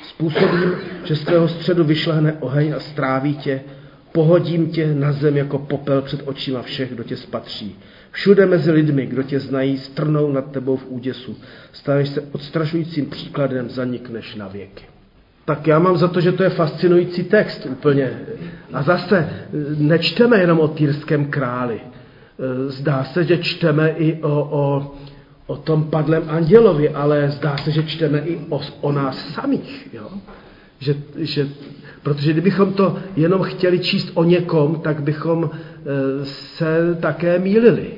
Způsobím, 0.03 0.73
že 1.05 1.17
z 1.17 1.21
tvého 1.25 1.49
středu 1.49 1.85
vyšlehne 1.85 2.33
oheň 2.41 2.75
a 2.77 2.81
stráví 2.81 3.37
tě, 3.37 3.61
pohodím 4.13 4.67
tě 4.67 4.95
na 4.95 5.13
zem 5.13 5.37
jako 5.37 5.59
popel 5.59 6.03
před 6.03 6.23
očima 6.25 6.63
všech, 6.63 6.93
kdo 6.93 7.03
tě 7.05 7.17
spatří. 7.17 7.77
Všude 8.17 8.47
mezi 8.47 8.73
lidmi, 8.73 9.07
kdo 9.07 9.23
tě 9.23 9.41
znají, 9.41 9.79
strnou 9.79 10.33
nad 10.33 10.51
tebou 10.51 10.77
v 10.77 10.87
úděsu. 10.89 11.37
Staneš 11.73 12.09
se 12.09 12.21
odstrašujícím 12.33 13.07
příkladem, 13.07 13.71
zanikneš 13.71 14.35
na 14.35 14.49
věky. 14.49 14.85
Tak 15.45 15.67
já 15.67 15.79
mám 15.79 15.97
za 15.97 16.09
to, 16.09 16.21
že 16.21 16.33
to 16.33 16.43
je 16.43 16.49
fascinující 16.51 17.25
text 17.25 17.67
úplně. 17.67 18.21
A 18.73 18.83
zase 18.83 19.31
nečteme 19.79 20.41
jenom 20.41 20.61
o 20.61 20.69
týrském 20.69 21.27
králi. 21.27 21.81
Zdá 22.69 23.05
se, 23.05 23.25
že 23.25 23.39
čteme 23.39 23.89
i 23.91 24.23
o, 24.23 24.49
o, 24.51 24.95
o 25.47 25.57
tom 25.57 25.91
padlém 25.91 26.23
andělovi, 26.29 26.89
ale 26.89 27.31
zdá 27.31 27.57
se, 27.57 27.71
že 27.71 27.83
čteme 27.83 28.19
i 28.19 28.39
o, 28.49 28.61
o 28.81 28.93
nás 28.93 29.35
samých. 29.35 29.89
Jo? 29.93 30.09
Že, 30.79 30.95
že, 31.17 31.49
protože 32.03 32.33
kdybychom 32.33 32.73
to 32.73 32.99
jenom 33.17 33.43
chtěli 33.43 33.79
číst 33.79 34.11
o 34.15 34.25
někom, 34.25 34.81
tak 34.81 35.03
bychom 35.03 35.51
e, 35.51 36.25
se 36.25 36.97
také 37.01 37.39
mýlili. 37.39 37.96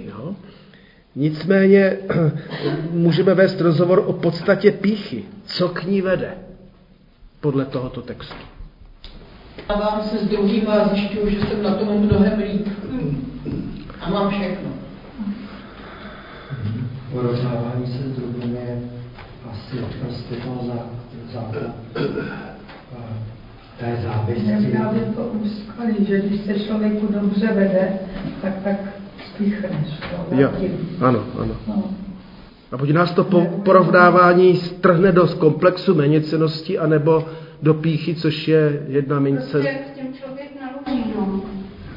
Nicméně 1.18 1.96
můžeme 2.90 3.34
vést 3.34 3.60
rozhovor 3.60 4.04
o 4.06 4.12
podstatě 4.12 4.72
píchy. 4.72 5.24
Co 5.44 5.68
k 5.68 5.84
ní 5.84 6.02
vede? 6.02 6.34
Podle 7.40 7.64
tohoto 7.64 8.02
textu. 8.02 8.34
Dávám 9.68 10.02
se 10.02 10.18
s 10.18 10.28
druhým 10.28 10.68
a 10.68 10.88
zjišťuju, 10.88 11.30
že 11.30 11.40
jsem 11.40 11.62
na 11.62 11.74
tom 11.74 11.88
mnohem 11.88 12.38
líp. 12.38 12.68
A 14.00 14.10
mám 14.10 14.30
všechno. 14.30 14.68
Porovnávání 17.12 17.86
se 17.86 17.98
s 17.98 18.16
druhým 18.16 18.56
je 18.56 18.80
asi 19.50 19.76
prostě 19.76 20.34
to 20.34 20.66
za, 20.66 20.86
za 21.32 21.52
té 23.80 23.98
závisti. 24.02 24.72
Já 24.72 24.92
by 24.92 25.00
to 25.00 25.22
úskalí, 25.22 26.06
že 26.08 26.20
když 26.20 26.40
se 26.40 26.60
člověku 26.60 27.12
dobře 27.12 27.46
vede, 27.46 27.98
tak 28.42 28.52
tak 28.64 28.97
Jo, 30.30 30.50
ano, 31.00 31.24
ano. 31.38 31.54
No. 31.68 31.84
A 32.72 32.76
buď 32.76 32.90
nás 32.90 33.10
to 33.10 33.24
po, 33.24 33.40
porovnávání 33.64 34.56
strhne 34.56 35.12
do 35.12 35.26
komplexu 35.26 35.94
méněcenosti, 35.94 36.78
anebo 36.78 37.24
do 37.62 37.74
píchy, 37.74 38.14
což 38.14 38.48
je 38.48 38.82
jedna 38.88 39.20
mince. 39.20 39.50
Prostě 39.50 39.68
jak 39.68 39.76
s 39.94 39.98
tím 39.98 40.14
člověk 40.14 40.48
naloží, 40.60 41.04
no. 41.16 41.40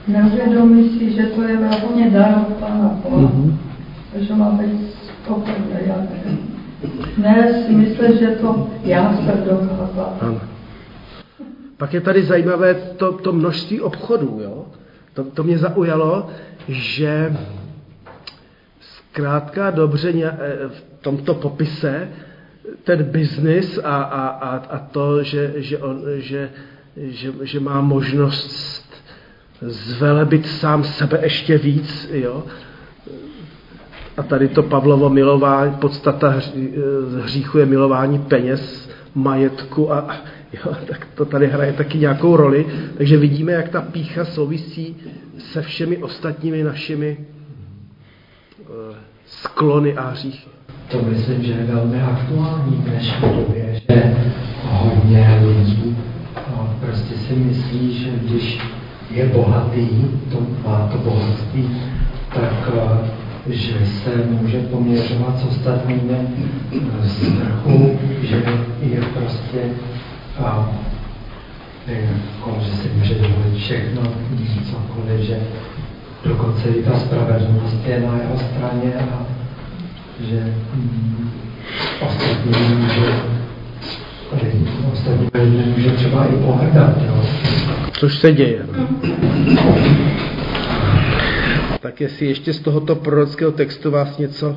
Neuvědomí 0.07 0.89
si, 0.89 1.11
že 1.11 1.23
to 1.23 1.41
je 1.41 1.57
vlastně 1.57 2.09
dar 2.09 2.45
od 2.47 2.53
Pána 2.53 2.99
Boha. 3.03 3.21
Mm-hmm. 3.21 3.57
Že 4.15 4.33
má 4.33 4.51
být 4.51 4.93
spokojený, 4.93 5.65
já 5.85 5.95
nevím. 5.97 6.39
Ne 7.17 7.63
si 7.65 7.75
myslet, 7.75 8.19
že 8.19 8.27
to 8.27 8.69
já 8.83 9.13
jsem 9.15 9.43
dokázal. 9.49 10.17
Ano. 10.19 10.41
Pak 11.77 11.93
je 11.93 12.01
tady 12.01 12.23
zajímavé 12.23 12.73
to, 12.73 13.11
to 13.11 13.33
množství 13.33 13.81
obchodů. 13.81 14.39
Jo? 14.43 14.65
To, 15.13 15.23
to 15.23 15.43
mě 15.43 15.57
zaujalo, 15.57 16.27
že 16.67 17.35
zkrátka 18.79 19.71
dobře 19.71 20.11
v 20.67 20.83
tomto 21.01 21.33
popise 21.33 22.09
ten 22.83 23.03
biznis 23.03 23.79
a, 23.83 24.01
a, 24.01 24.27
a, 24.27 24.55
a 24.57 24.79
to, 24.79 25.23
že, 25.23 25.53
že, 25.55 25.77
on, 25.77 26.01
že, 26.17 26.49
že, 26.97 27.33
že 27.41 27.59
má 27.59 27.81
možnost 27.81 28.85
zvelebit 29.61 30.47
sám 30.47 30.83
sebe 30.83 31.19
ještě 31.23 31.57
víc, 31.57 32.09
jo? 32.13 32.43
A 34.17 34.23
tady 34.23 34.47
to 34.47 34.63
Pavlovo 34.63 35.09
milování, 35.09 35.75
podstata 35.75 36.35
hříchu 37.23 37.57
je 37.57 37.65
milování 37.65 38.19
peněz, 38.19 38.89
majetku 39.15 39.93
a, 39.93 40.15
jo, 40.53 40.75
tak 40.87 41.07
to 41.15 41.25
tady 41.25 41.47
hraje 41.47 41.73
taky 41.73 41.97
nějakou 41.97 42.35
roli. 42.35 42.65
Takže 42.97 43.17
vidíme, 43.17 43.51
jak 43.51 43.69
ta 43.69 43.81
pícha 43.81 44.25
souvisí 44.25 44.95
se 45.37 45.61
všemi 45.61 45.97
ostatními 45.97 46.63
našimi 46.63 47.17
uh, 48.59 48.95
sklony 49.25 49.97
a 49.97 50.09
hříchy. 50.09 50.49
To 50.91 51.01
myslím, 51.01 51.43
že 51.43 51.51
je 51.51 51.63
velmi 51.63 52.01
aktuální 52.01 52.75
v 52.75 52.89
dnešní 52.89 53.29
době, 53.35 53.81
že 53.89 54.13
hodně 54.63 55.41
lidí 55.45 55.97
no, 56.51 56.77
prostě 56.85 57.15
si 57.15 57.33
myslí, 57.33 57.93
že 58.03 58.09
když 58.09 58.59
je 59.11 59.25
bohatý, 59.25 59.87
to 60.31 60.47
má 60.67 60.89
to 60.91 60.97
bohatství, 60.97 61.77
tak 62.33 62.69
uh, 62.73 63.07
že 63.47 63.85
se 63.85 64.09
může 64.29 64.59
poměřovat 64.59 65.39
s 65.39 65.45
ostatními 65.45 66.27
z 67.03 67.33
vrchu, 67.33 67.99
že 68.21 68.43
je 68.81 69.01
prostě 69.01 69.59
a 70.39 70.69
jako, 71.87 72.57
že 72.61 72.71
si 72.71 72.89
může 72.89 73.15
dovolit 73.15 73.57
všechno, 73.57 74.01
cokoliv, 74.71 75.19
že 75.19 75.39
dokonce 76.25 76.69
i 76.69 76.83
ta 76.83 76.99
spravedlnost 76.99 77.85
je 77.85 77.99
na 77.99 78.17
jeho 78.17 78.37
straně 78.37 78.93
a 78.95 79.25
že 80.19 80.53
mm, 80.75 81.29
ostatní 82.01 82.75
může 82.75 83.13
ostatní 84.93 85.63
může 85.77 85.91
třeba 85.91 86.25
i 86.25 86.35
pohrdat, 86.35 86.97
jo. 87.07 87.23
Což 87.91 88.17
se 88.17 88.31
děje. 88.33 88.65
Tak 91.79 92.01
jestli 92.01 92.25
ještě 92.25 92.53
z 92.53 92.59
tohoto 92.59 92.95
prorockého 92.95 93.51
textu 93.51 93.91
vás 93.91 94.17
něco 94.17 94.55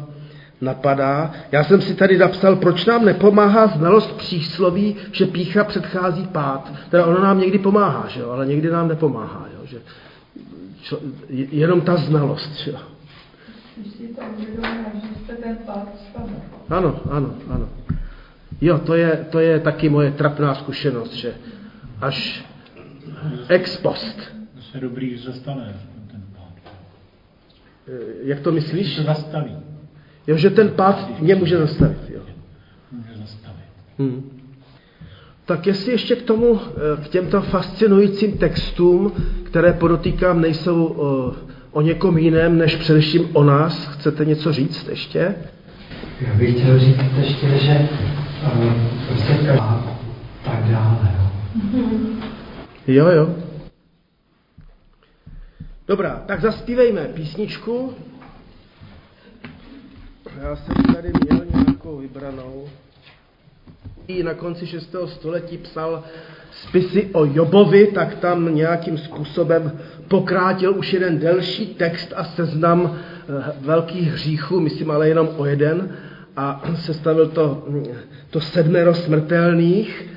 napadá. 0.61 1.33
Já 1.53 1.65
jsem 1.65 1.81
si 1.81 1.95
tady 1.95 2.19
napsal, 2.19 2.57
proč 2.57 2.85
nám 2.85 3.05
nepomáhá 3.05 3.67
znalost 3.67 4.13
přísloví, 4.13 4.97
že 5.13 5.27
pícha 5.27 5.65
předchází 5.65 6.27
pád. 6.27 6.73
Teda 6.91 7.07
ono 7.07 7.23
nám 7.23 7.41
někdy 7.41 7.59
pomáhá, 7.59 8.09
že 8.09 8.21
jo? 8.21 8.31
ale 8.31 8.47
někdy 8.47 8.71
nám 8.71 8.89
nepomáhá. 8.89 9.47
Jo? 9.55 9.67
Že, 9.67 9.79
čo, 10.83 11.01
jenom 11.31 11.81
ta 11.81 11.97
znalost. 11.97 12.57
Že 12.57 12.71
jo? 12.71 12.79
Ano, 16.71 17.01
ano, 17.11 17.35
ano. 17.51 17.69
Jo, 18.61 18.79
to 18.79 18.95
je, 18.95 19.27
to 19.31 19.41
je 19.41 19.61
taky 19.61 19.89
moje 19.89 20.11
trapná 20.11 20.55
zkušenost, 20.55 21.13
že 21.13 21.35
až 22.01 22.45
ex 23.49 23.77
post. 23.77 24.17
To 24.55 24.63
se 24.63 24.81
dobrý 24.81 25.19
zastane 25.19 25.77
ten 26.11 26.23
pád. 26.37 26.73
Jak 28.23 28.41
to 28.41 28.53
myslíš? 28.53 28.97
To 28.97 29.03
zastaví. 29.03 29.57
Jo, 30.27 30.37
že 30.37 30.51
ten 30.51 30.69
pád 30.69 31.21
mě 31.21 31.35
může 31.35 31.59
zastavit. 31.59 31.99
Jo. 32.15 32.21
Může 32.93 33.21
zastavit. 33.21 33.65
Hmm. 33.99 34.31
Tak 35.45 35.67
jestli 35.67 35.93
ještě 35.93 36.17
k 36.17 36.23
tomu, 36.23 36.61
k 37.05 37.09
těmto 37.09 37.43
fascinujícím 37.43 38.39
textům, 38.39 39.13
které 39.43 39.73
podotýkám, 39.73 40.41
nejsou 40.41 40.85
o, 40.87 41.35
o 41.73 41.81
někom 41.81 42.19
jiném, 42.19 42.59
než 42.59 42.77
především 42.77 43.29
o 43.33 43.45
nás, 43.45 43.87
chcete 43.87 44.25
něco 44.25 44.53
říct 44.53 44.89
ještě? 44.89 45.35
Já 46.21 46.35
bych 46.35 46.61
chtěl 46.61 46.79
říct 46.79 46.99
ještě, 47.19 47.49
že 47.59 47.89
uh, 48.57 48.73
prostě 49.09 49.61
tak 50.45 50.65
dále. 50.71 51.15
Jo, 52.87 53.09
jo. 53.09 53.35
Dobrá, 55.89 56.23
tak 56.27 56.41
zaspívejme 56.41 57.01
písničku. 57.01 57.95
Já 60.43 60.57
jsem 60.57 60.95
tady 60.95 61.13
měl 61.25 61.47
nějakou 61.55 61.97
vybranou. 61.97 62.65
Na 64.25 64.35
konci 64.35 64.67
6. 64.67 64.97
století 65.07 65.59
psal 65.59 66.03
spisy 66.51 67.09
o 67.13 67.25
Jobovi, 67.25 67.87
tak 67.87 68.15
tam 68.15 68.55
nějakým 68.55 68.99
způsobem 68.99 69.73
pokrátil 70.09 70.79
už 70.79 70.93
jeden 70.93 71.19
delší 71.19 71.67
text 71.67 72.13
a 72.17 72.25
seznam 72.25 72.97
eh, 72.97 73.53
velkých 73.61 74.13
hříchů, 74.13 74.61
myslím 74.61 74.91
ale 74.91 75.09
jenom 75.09 75.29
o 75.37 75.45
jeden, 75.47 75.97
a 76.37 76.63
sestavil 76.75 77.29
to, 77.29 77.69
to 78.31 78.41
sedmero 78.41 78.95
smrtelných, 78.95 80.09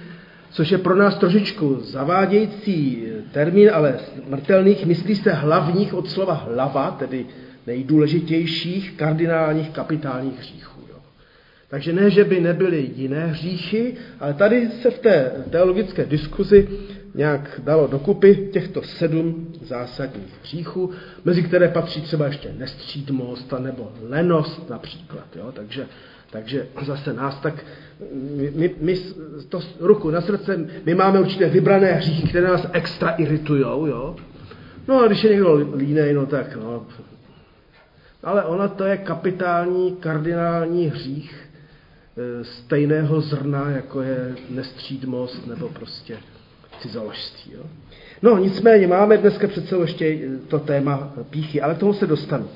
což 0.51 0.71
je 0.71 0.77
pro 0.77 0.95
nás 0.95 1.17
trošičku 1.17 1.77
zavádějící 1.81 3.07
termín, 3.31 3.69
ale 3.74 4.00
smrtelných 4.27 4.86
myslí 4.86 5.15
se 5.15 5.31
hlavních 5.31 5.93
od 5.93 6.09
slova 6.09 6.33
hlava, 6.33 6.91
tedy 6.91 7.25
nejdůležitějších 7.67 8.91
kardinálních 8.91 9.69
kapitálních 9.69 10.39
hříchů. 10.39 10.81
Jo. 10.89 11.00
Takže 11.69 11.93
ne, 11.93 12.09
že 12.09 12.24
by 12.24 12.41
nebyly 12.41 12.91
jiné 12.95 13.27
hříchy, 13.27 13.93
ale 14.19 14.33
tady 14.33 14.69
se 14.81 14.91
v 14.91 15.00
té 15.00 15.31
teologické 15.50 16.05
diskuzi 16.05 16.67
nějak 17.15 17.62
dalo 17.63 17.88
dokupy 17.88 18.50
těchto 18.51 18.83
sedm 18.83 19.53
zásadních 19.62 20.33
hříchů, 20.43 20.91
mezi 21.25 21.43
které 21.43 21.67
patří 21.67 22.01
třeba 22.01 22.25
ještě 22.25 22.53
nestřídmost 22.57 23.53
nebo 23.59 23.91
lenost 24.01 24.69
například. 24.69 25.36
Jo. 25.36 25.51
Takže 25.51 25.88
takže 26.31 26.67
zase 26.86 27.13
nás 27.13 27.39
tak, 27.39 27.65
my, 28.55 28.75
my 28.81 28.95
to 29.50 29.59
ruku 29.79 30.09
na 30.09 30.21
srdce, 30.21 30.69
my 30.86 30.95
máme 30.95 31.19
určité 31.19 31.50
vybrané 31.50 31.93
hříchy, 31.93 32.27
které 32.27 32.47
nás 32.47 32.67
extra 32.74 33.09
iritujou, 33.09 33.86
jo. 33.86 34.15
No 34.88 35.03
a 35.03 35.07
když 35.07 35.24
je 35.24 35.31
někdo 35.31 35.69
línej, 35.75 36.13
no 36.13 36.25
tak 36.25 36.55
no. 36.55 36.86
Ale 38.27 38.43
ona 38.43 38.67
to 38.67 38.84
je 38.84 38.98
kapitální, 38.98 39.96
kardinální 39.96 40.88
hřích 40.88 41.50
e, 42.17 42.43
stejného 42.43 43.22
zrna, 43.22 43.69
jako 43.69 44.01
je 44.01 44.36
nestřídmost 44.50 45.48
nebo 45.48 45.69
prostě 45.69 46.17
cizoložství. 46.79 47.51
Jo? 47.53 47.63
No 48.22 48.38
nicméně 48.38 48.88
máme 48.88 49.17
dneska 49.17 49.48
sebou 49.67 49.81
ještě 49.81 50.19
to 50.48 50.60
téma 50.60 51.13
píchy, 51.29 51.62
ale 51.62 51.75
k 51.75 51.77
tomu 51.77 51.93
se 51.93 52.07
dostanu. 52.07 52.50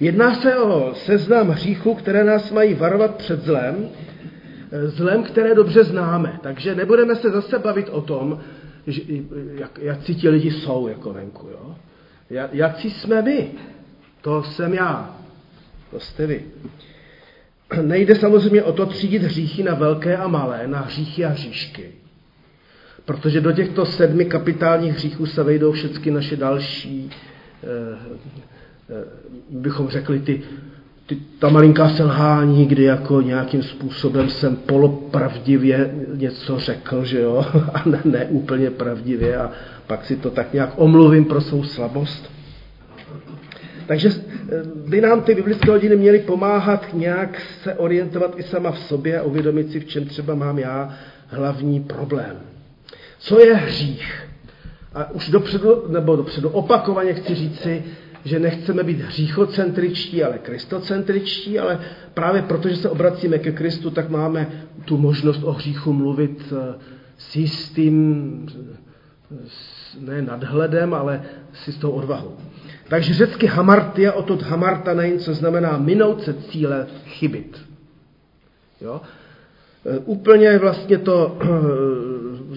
Jedná 0.00 0.34
se 0.34 0.56
o 0.56 0.94
seznam 0.94 1.48
hříchů, 1.48 1.94
které 1.94 2.24
nás 2.24 2.50
mají 2.50 2.74
varovat 2.74 3.14
před 3.14 3.44
zlem, 3.44 3.88
zlem, 4.86 5.22
které 5.22 5.54
dobře 5.54 5.84
známe. 5.84 6.38
Takže 6.42 6.74
nebudeme 6.74 7.16
se 7.16 7.30
zase 7.30 7.58
bavit 7.58 7.88
o 7.88 8.00
tom, 8.00 8.40
že, 8.86 9.02
jak, 9.54 9.78
jak 9.82 10.00
ti 10.00 10.28
lidi 10.28 10.50
jsou 10.50 10.88
jako 10.88 11.12
venku. 11.12 11.48
Jo? 11.48 11.76
Jak, 12.30 12.54
jak 12.54 12.84
jsme 12.84 13.22
my? 13.22 13.50
To 14.22 14.42
jsem 14.42 14.74
já. 14.74 15.16
To 15.90 16.00
jste 16.00 16.26
vy. 16.26 16.44
Nejde 17.82 18.14
samozřejmě 18.14 18.62
o 18.62 18.72
to 18.72 18.86
třídit 18.86 19.22
hříchy 19.22 19.62
na 19.62 19.74
velké 19.74 20.16
a 20.16 20.28
malé, 20.28 20.66
na 20.66 20.80
hříchy 20.80 21.24
a 21.24 21.28
hříšky. 21.28 21.90
Protože 23.04 23.40
do 23.40 23.52
těchto 23.52 23.86
sedmi 23.86 24.24
kapitálních 24.24 24.92
hříchů 24.92 25.26
se 25.26 25.42
vejdou 25.42 25.72
všechny 25.72 26.12
naše 26.12 26.36
další 26.36 27.10
eh, 27.64 28.18
Eh, 28.92 29.04
bychom 29.50 29.88
řekli, 29.88 30.18
ty, 30.20 30.42
ty, 31.06 31.16
ta 31.38 31.48
malinká 31.48 31.88
selhání, 31.88 32.66
kdy 32.66 32.82
jako 32.82 33.20
nějakým 33.20 33.62
způsobem 33.62 34.28
jsem 34.28 34.56
polopravdivě 34.56 35.94
něco 36.14 36.58
řekl, 36.58 37.04
že 37.04 37.20
jo, 37.20 37.46
a 37.74 37.88
ne, 37.88 38.00
ne 38.04 38.24
úplně 38.24 38.70
pravdivě 38.70 39.36
a 39.36 39.50
pak 39.86 40.04
si 40.04 40.16
to 40.16 40.30
tak 40.30 40.52
nějak 40.52 40.70
omluvím 40.76 41.24
pro 41.24 41.40
svou 41.40 41.64
slabost. 41.64 42.30
Takže 43.86 44.08
eh, 44.08 44.62
by 44.88 45.00
nám 45.00 45.22
ty 45.22 45.34
biblické 45.34 45.70
hodiny 45.70 45.96
měly 45.96 46.18
pomáhat 46.18 46.86
nějak 46.92 47.42
se 47.62 47.74
orientovat 47.74 48.34
i 48.36 48.42
sama 48.42 48.70
v 48.70 48.78
sobě 48.78 49.20
a 49.20 49.22
uvědomit 49.22 49.72
si, 49.72 49.80
v 49.80 49.84
čem 49.84 50.04
třeba 50.04 50.34
mám 50.34 50.58
já 50.58 50.94
hlavní 51.26 51.80
problém. 51.80 52.36
Co 53.18 53.40
je 53.40 53.54
hřích? 53.54 54.28
A 54.94 55.10
už 55.10 55.28
dopředu, 55.28 55.84
nebo 55.88 56.16
dopředu 56.16 56.48
opakovaně 56.48 57.14
chci 57.14 57.34
říci, 57.34 57.84
že 58.24 58.38
nechceme 58.38 58.82
být 58.82 59.00
hříchocentričtí, 59.00 60.24
ale 60.24 60.38
kristocentričtí, 60.38 61.58
ale 61.58 61.80
právě 62.14 62.42
protože 62.42 62.76
se 62.76 62.90
obracíme 62.90 63.38
ke 63.38 63.52
Kristu, 63.52 63.90
tak 63.90 64.08
máme 64.08 64.50
tu 64.84 64.98
možnost 64.98 65.42
o 65.42 65.52
hříchu 65.52 65.92
mluvit 65.92 66.52
eh, 66.52 66.74
s 67.18 67.36
jistým, 67.36 68.46
ne 70.00 70.22
nadhledem, 70.22 70.94
ale 70.94 71.22
s 71.52 71.76
tou 71.76 71.90
odvahou. 71.90 72.36
Takže 72.92 73.14
řecky 73.14 73.46
hamartia, 73.46 74.12
odtud 74.12 74.42
hamartanein, 74.42 75.18
co 75.18 75.34
znamená 75.34 75.78
minout 75.78 76.22
se 76.22 76.34
cíle 76.34 76.86
chybit. 77.06 77.58
Jo? 78.80 79.00
Eh, 79.86 79.98
úplně 80.04 80.58
vlastně 80.58 80.98
to 80.98 81.38
eh, 81.40 81.46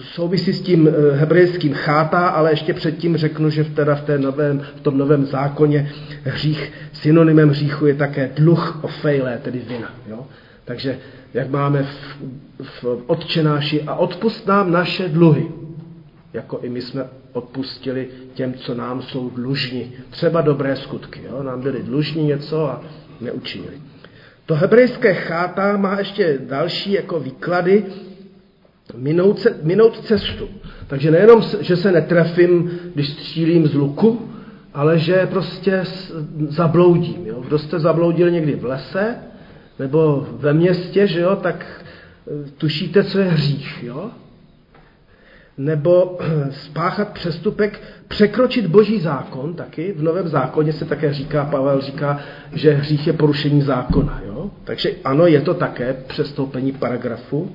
souvisí 0.00 0.52
s 0.52 0.60
tím 0.60 0.88
eh, 0.88 1.16
hebrejským 1.16 1.74
chátá, 1.74 2.28
ale 2.28 2.52
ještě 2.52 2.74
předtím 2.74 3.16
řeknu, 3.16 3.50
že 3.50 3.64
v, 3.64 3.74
teda 3.74 3.94
v, 3.94 4.02
té 4.02 4.18
novém, 4.18 4.60
v 4.76 4.80
tom 4.80 4.98
novém 4.98 5.26
zákoně 5.26 5.92
hřích, 6.24 6.72
synonymem 6.92 7.48
hříchu 7.48 7.86
je 7.86 7.94
také 7.94 8.30
dluh 8.34 8.84
ofejlé, 8.84 9.38
tedy 9.42 9.58
vina. 9.68 9.94
Jo? 10.08 10.26
Takže 10.64 10.98
jak 11.34 11.50
máme 11.50 11.82
v, 11.82 12.18
v 12.62 13.02
odčenáši 13.06 13.82
a 13.82 13.94
odpust 13.94 14.46
nám 14.46 14.72
naše 14.72 15.08
dluhy, 15.08 15.48
jako 16.36 16.58
i 16.62 16.68
my 16.68 16.82
jsme 16.82 17.06
odpustili 17.32 18.08
těm, 18.34 18.54
co 18.54 18.74
nám 18.74 19.02
jsou 19.02 19.30
dlužní. 19.30 19.92
Třeba 20.10 20.40
dobré 20.40 20.76
skutky. 20.76 21.20
Jo? 21.30 21.42
Nám 21.42 21.60
byli 21.62 21.82
dlužní 21.82 22.24
něco 22.24 22.70
a 22.70 22.82
neučinili. 23.20 23.74
To 24.46 24.54
hebrejské 24.54 25.14
cháta 25.14 25.76
má 25.76 25.98
ještě 25.98 26.38
další 26.48 26.92
jako 26.92 27.20
výklady, 27.20 27.84
minout, 28.96 29.40
se, 29.40 29.58
minout 29.62 30.04
cestu. 30.04 30.48
Takže 30.86 31.10
nejenom, 31.10 31.42
že 31.60 31.76
se 31.76 31.92
netrefím, 31.92 32.70
když 32.94 33.08
střílím 33.08 33.66
z 33.66 33.74
luku, 33.74 34.28
ale 34.74 34.98
že 34.98 35.26
prostě 35.26 35.84
zabloudím. 36.48 37.26
Jo? 37.26 37.42
Kdo 37.46 37.58
jste 37.58 37.78
zabloudil 37.78 38.30
někdy 38.30 38.54
v 38.54 38.64
lese 38.64 39.16
nebo 39.78 40.26
ve 40.32 40.52
městě, 40.52 41.06
že 41.06 41.20
jo, 41.20 41.36
tak 41.36 41.84
eh, 42.28 42.50
tušíte, 42.58 43.04
co 43.04 43.18
je 43.18 43.24
hřích. 43.24 43.82
Jo? 43.82 44.10
Nebo 45.58 46.18
spáchat 46.50 47.08
přestupek, 47.08 47.80
překročit 48.08 48.66
boží 48.66 49.00
zákon 49.00 49.54
taky. 49.54 49.92
V 49.92 50.02
novém 50.02 50.28
zákoně 50.28 50.72
se 50.72 50.84
také 50.84 51.12
říká, 51.12 51.44
Pavel 51.44 51.80
říká, 51.80 52.20
že 52.52 52.72
hřích 52.72 53.06
je 53.06 53.12
porušení 53.12 53.62
zákona. 53.62 54.20
Jo? 54.26 54.50
Takže 54.64 54.90
ano, 55.04 55.26
je 55.26 55.40
to 55.40 55.54
také 55.54 55.96
přestoupení 56.06 56.72
paragrafu 56.72 57.52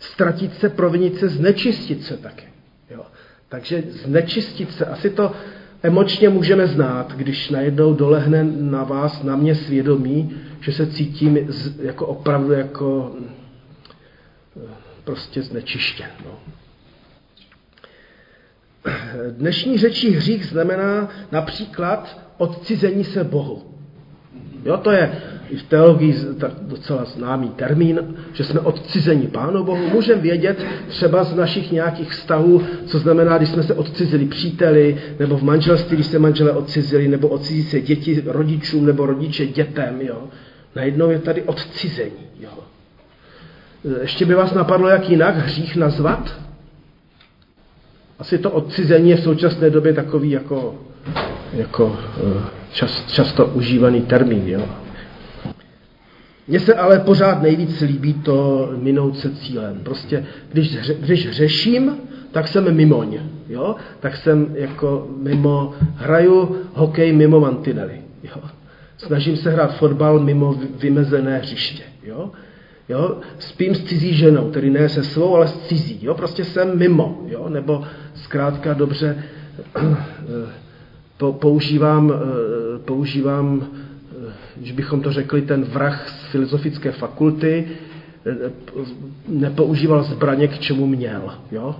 ztratit 0.00 0.54
se, 0.54 0.68
provinit 0.68 1.18
se, 1.18 1.28
znečistit 1.28 2.04
se 2.04 2.16
také. 2.16 2.46
Jo. 2.90 3.02
Takže 3.48 3.82
znečistit 3.88 4.72
se, 4.72 4.84
asi 4.84 5.10
to 5.10 5.32
emočně 5.82 6.28
můžeme 6.28 6.66
znát, 6.66 7.12
když 7.16 7.50
najednou 7.50 7.94
dolehne 7.94 8.44
na 8.44 8.84
vás, 8.84 9.22
na 9.22 9.36
mě 9.36 9.54
svědomí, 9.54 10.36
že 10.60 10.72
se 10.72 10.86
cítím 10.86 11.38
jako 11.82 12.06
opravdu 12.06 12.52
jako 12.52 13.16
eh, 14.56 14.68
prostě 15.04 15.42
znečištěn. 15.42 16.10
No. 16.24 16.38
Dnešní 19.30 19.78
řečí 19.78 20.10
hřích 20.10 20.46
znamená 20.46 21.08
například 21.32 22.20
odcizení 22.38 23.04
se 23.04 23.24
Bohu. 23.24 23.62
Jo, 24.64 24.76
to 24.76 24.90
je 24.90 25.12
i 25.50 25.56
v 25.56 25.62
teologii 25.62 26.14
docela 26.62 27.04
známý 27.04 27.48
termín, 27.48 28.16
že 28.32 28.44
jsme 28.44 28.60
odcizení 28.60 29.26
Pánu 29.26 29.64
Bohu. 29.64 29.88
Můžeme 29.88 30.20
vědět 30.20 30.64
třeba 30.88 31.24
z 31.24 31.34
našich 31.34 31.72
nějakých 31.72 32.10
vztahů, 32.10 32.62
co 32.86 32.98
znamená, 32.98 33.38
když 33.38 33.48
jsme 33.48 33.62
se 33.62 33.74
odcizili 33.74 34.26
příteli, 34.26 34.96
nebo 35.18 35.36
v 35.36 35.42
manželství, 35.42 35.96
když 35.96 36.06
se 36.06 36.18
manžele 36.18 36.52
odcizili, 36.52 37.08
nebo 37.08 37.28
odcizí 37.28 37.62
se 37.62 37.80
děti 37.80 38.22
rodičům, 38.26 38.86
nebo 38.86 39.06
rodiče 39.06 39.46
dětem. 39.46 40.00
Jo. 40.00 40.24
Najednou 40.76 41.10
je 41.10 41.18
tady 41.18 41.42
odcizení. 41.42 42.26
Jo. 42.40 42.58
Ještě 44.02 44.26
by 44.26 44.34
vás 44.34 44.54
napadlo, 44.54 44.88
jak 44.88 45.10
jinak 45.10 45.36
hřích 45.36 45.76
nazvat? 45.76 46.40
Asi 48.20 48.38
to 48.38 48.50
odcizení 48.50 49.10
je 49.10 49.16
v 49.16 49.22
současné 49.22 49.70
době 49.70 49.92
takový 49.92 50.30
jako, 50.30 50.74
jako 51.52 51.98
eh, 52.16 52.42
čas, 52.72 53.12
často 53.12 53.46
užívaný 53.46 54.00
termín. 54.00 54.42
Jo. 54.46 54.62
Mně 56.48 56.60
se 56.60 56.74
ale 56.74 56.98
pořád 56.98 57.42
nejvíc 57.42 57.80
líbí 57.80 58.14
to 58.14 58.70
minout 58.76 59.18
se 59.18 59.30
cílem. 59.30 59.80
Prostě, 59.82 60.26
když, 60.52 60.76
když 60.92 61.30
řeším, 61.30 61.96
tak 62.32 62.48
jsem 62.48 62.76
mimoň. 62.76 63.18
Jo? 63.48 63.76
Tak 64.00 64.16
jsem 64.16 64.46
jako 64.54 65.08
mimo, 65.16 65.72
hraju 65.96 66.56
hokej 66.74 67.12
mimo 67.12 67.40
mantinely. 67.40 68.00
Jo? 68.22 68.42
Snažím 68.96 69.36
se 69.36 69.50
hrát 69.50 69.76
fotbal 69.76 70.20
mimo 70.20 70.54
vymezené 70.78 71.38
hřiště. 71.38 71.82
Jo? 72.04 72.30
Jo? 72.90 73.20
Spím 73.38 73.74
s 73.74 73.84
cizí 73.84 74.14
ženou, 74.14 74.50
tedy 74.50 74.70
ne 74.70 74.88
se 74.88 75.04
svou, 75.04 75.36
ale 75.36 75.48
s 75.48 75.58
cizí. 75.68 75.98
Jo? 76.02 76.14
Prostě 76.14 76.44
jsem 76.44 76.78
mimo. 76.78 77.22
Jo? 77.26 77.48
Nebo 77.48 77.84
zkrátka 78.14 78.74
dobře 78.74 79.24
používám, 81.38 82.12
používám, 82.84 83.66
když 84.56 84.72
bychom 84.72 85.00
to 85.00 85.12
řekli, 85.12 85.42
ten 85.42 85.64
vrah 85.64 86.08
z 86.08 86.24
filozofické 86.30 86.92
fakulty, 86.92 87.68
nepoužíval 89.28 90.02
zbraně, 90.02 90.48
k 90.48 90.58
čemu 90.58 90.86
měl. 90.86 91.34
Jo? 91.52 91.76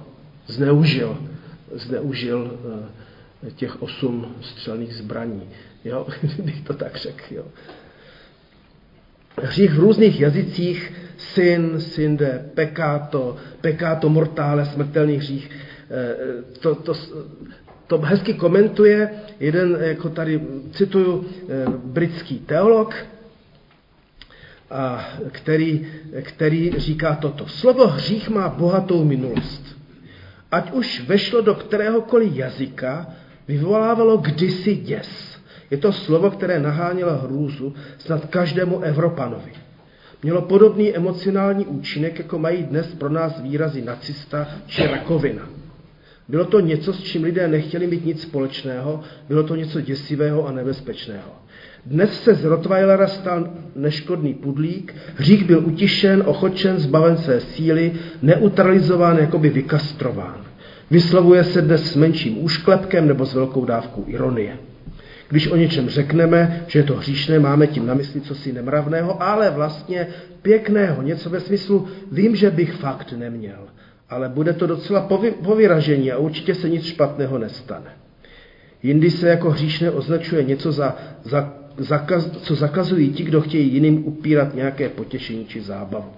Zneužil, 0.46 1.18
zneužil 1.74 2.58
těch 3.56 3.82
osm 3.82 4.26
střelných 4.40 4.94
zbraní. 4.94 5.42
Jo? 5.84 6.06
Bych 6.44 6.60
to 6.60 6.74
tak 6.74 6.96
řekl. 6.96 7.24
Jo? 7.30 7.44
Hřích 9.42 9.74
v 9.74 9.78
různých 9.78 10.20
jazycích, 10.20 10.92
syn, 11.20 11.80
synde, 11.80 12.50
pekáto, 12.54 13.36
pekáto 13.60 14.08
mortále, 14.08 14.64
smrtelný 14.66 15.16
hřích. 15.16 15.50
Eh, 15.90 16.16
to, 16.60 16.74
to, 16.74 16.92
to 17.86 17.98
hezky 17.98 18.34
komentuje 18.34 19.10
jeden, 19.40 19.76
jako 19.80 20.08
tady 20.08 20.40
cituju, 20.72 21.24
eh, 21.48 21.64
britský 21.84 22.38
teolog, 22.38 22.94
a 24.70 25.08
který, 25.30 25.86
který 26.22 26.72
říká 26.76 27.14
toto. 27.14 27.48
Slovo 27.48 27.86
hřích 27.86 28.28
má 28.28 28.48
bohatou 28.48 29.04
minulost. 29.04 29.76
Ať 30.50 30.72
už 30.72 31.02
vešlo 31.06 31.40
do 31.40 31.54
kteréhokoliv 31.54 32.36
jazyka, 32.36 33.06
vyvolávalo 33.48 34.16
kdysi 34.16 34.76
děs. 34.76 35.38
Je 35.70 35.76
to 35.76 35.92
slovo, 35.92 36.30
které 36.30 36.60
nahánělo 36.60 37.18
hrůzu 37.18 37.74
snad 37.98 38.26
každému 38.26 38.80
Evropanovi. 38.80 39.52
Mělo 40.22 40.42
podobný 40.42 40.96
emocionální 40.96 41.66
účinek, 41.66 42.18
jako 42.18 42.38
mají 42.38 42.62
dnes 42.62 42.94
pro 42.94 43.08
nás 43.08 43.40
výrazy 43.40 43.82
nacista 43.82 44.48
či 44.66 44.86
rakovina. 44.86 45.48
Bylo 46.28 46.44
to 46.44 46.60
něco, 46.60 46.92
s 46.92 47.02
čím 47.02 47.24
lidé 47.24 47.48
nechtěli 47.48 47.86
mít 47.86 48.04
nic 48.04 48.22
společného, 48.22 49.00
bylo 49.28 49.42
to 49.42 49.56
něco 49.56 49.80
děsivého 49.80 50.46
a 50.46 50.52
nebezpečného. 50.52 51.30
Dnes 51.86 52.22
se 52.22 52.34
z 52.34 52.44
Rottweilera 52.44 53.06
stal 53.06 53.48
neškodný 53.76 54.34
pudlík, 54.34 54.94
hřích 55.16 55.44
byl 55.44 55.66
utišen, 55.66 56.22
ochočen, 56.26 56.78
zbaven 56.78 57.16
své 57.16 57.40
síly, 57.40 57.92
neutralizován, 58.22 59.18
jakoby 59.18 59.48
vykastrován. 59.48 60.44
Vyslovuje 60.90 61.44
se 61.44 61.62
dnes 61.62 61.92
s 61.92 61.96
menším 61.96 62.44
úšklepkem 62.44 63.08
nebo 63.08 63.26
s 63.26 63.34
velkou 63.34 63.64
dávkou 63.64 64.04
ironie. 64.06 64.58
Když 65.30 65.48
o 65.48 65.56
něčem 65.56 65.88
řekneme, 65.88 66.64
že 66.66 66.78
je 66.78 66.82
to 66.82 66.94
hříšné, 66.94 67.38
máme 67.38 67.66
tím 67.66 67.86
na 67.86 67.94
mysli 67.94 68.20
cosi 68.20 68.52
nemravného, 68.52 69.22
ale 69.22 69.50
vlastně 69.50 70.06
pěkného, 70.42 71.02
něco 71.02 71.30
ve 71.30 71.40
smyslu, 71.40 71.86
vím, 72.12 72.36
že 72.36 72.50
bych 72.50 72.72
fakt 72.72 73.12
neměl, 73.12 73.58
ale 74.08 74.28
bude 74.28 74.52
to 74.52 74.66
docela 74.66 75.00
po 75.44 75.54
vyražení 75.54 76.12
a 76.12 76.18
určitě 76.18 76.54
se 76.54 76.68
nic 76.68 76.84
špatného 76.84 77.38
nestane. 77.38 77.90
Jindy 78.82 79.10
se 79.10 79.28
jako 79.28 79.50
hříšné 79.50 79.90
označuje 79.90 80.44
něco, 80.44 80.72
za, 80.72 80.96
za, 81.24 81.52
zakaz, 81.78 82.30
co 82.30 82.54
zakazují 82.54 83.12
ti, 83.12 83.22
kdo 83.22 83.40
chtějí 83.40 83.74
jiným 83.74 84.06
upírat 84.06 84.54
nějaké 84.54 84.88
potěšení 84.88 85.44
či 85.44 85.60
zábavu. 85.60 86.10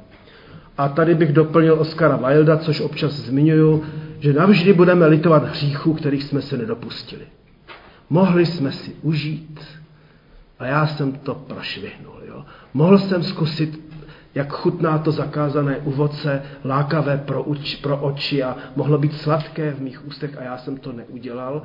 A 0.79 0.89
tady 0.89 1.15
bych 1.15 1.33
doplnil 1.33 1.75
Oscara 1.81 2.17
Wilda, 2.17 2.57
což 2.57 2.81
občas 2.81 3.13
zmiňuju, 3.13 3.85
že 4.21 4.33
navždy 4.33 4.73
budeme 4.73 5.07
litovat 5.07 5.45
hříchu, 5.45 5.95
kterých 5.95 6.25
jsme 6.25 6.43
se 6.43 6.57
nedopustili. 6.57 7.23
Mohli 8.13 8.47
jsme 8.47 8.73
si 8.73 8.97
užít 9.03 9.61
a 10.59 10.67
já 10.67 10.87
jsem 10.87 11.13
to 11.13 11.35
prošvihnul. 11.35 12.21
Jo. 12.29 12.45
Mohl 12.75 12.99
jsem 12.99 13.23
zkusit, 13.23 13.81
jak 14.35 14.53
chutná 14.53 14.99
to 14.99 15.13
zakázané 15.13 15.79
ovoce, 15.79 16.43
lákavé 16.65 17.19
pro, 17.19 17.43
uč, 17.43 17.77
pro 17.77 17.97
oči 17.99 18.43
a 18.43 18.57
mohlo 18.77 18.99
být 18.99 19.15
sladké 19.15 19.71
v 19.71 19.81
mých 19.81 20.07
ústech 20.07 20.39
a 20.39 20.43
já 20.43 20.59
jsem 20.59 20.77
to 20.77 20.93
neudělal. 20.93 21.63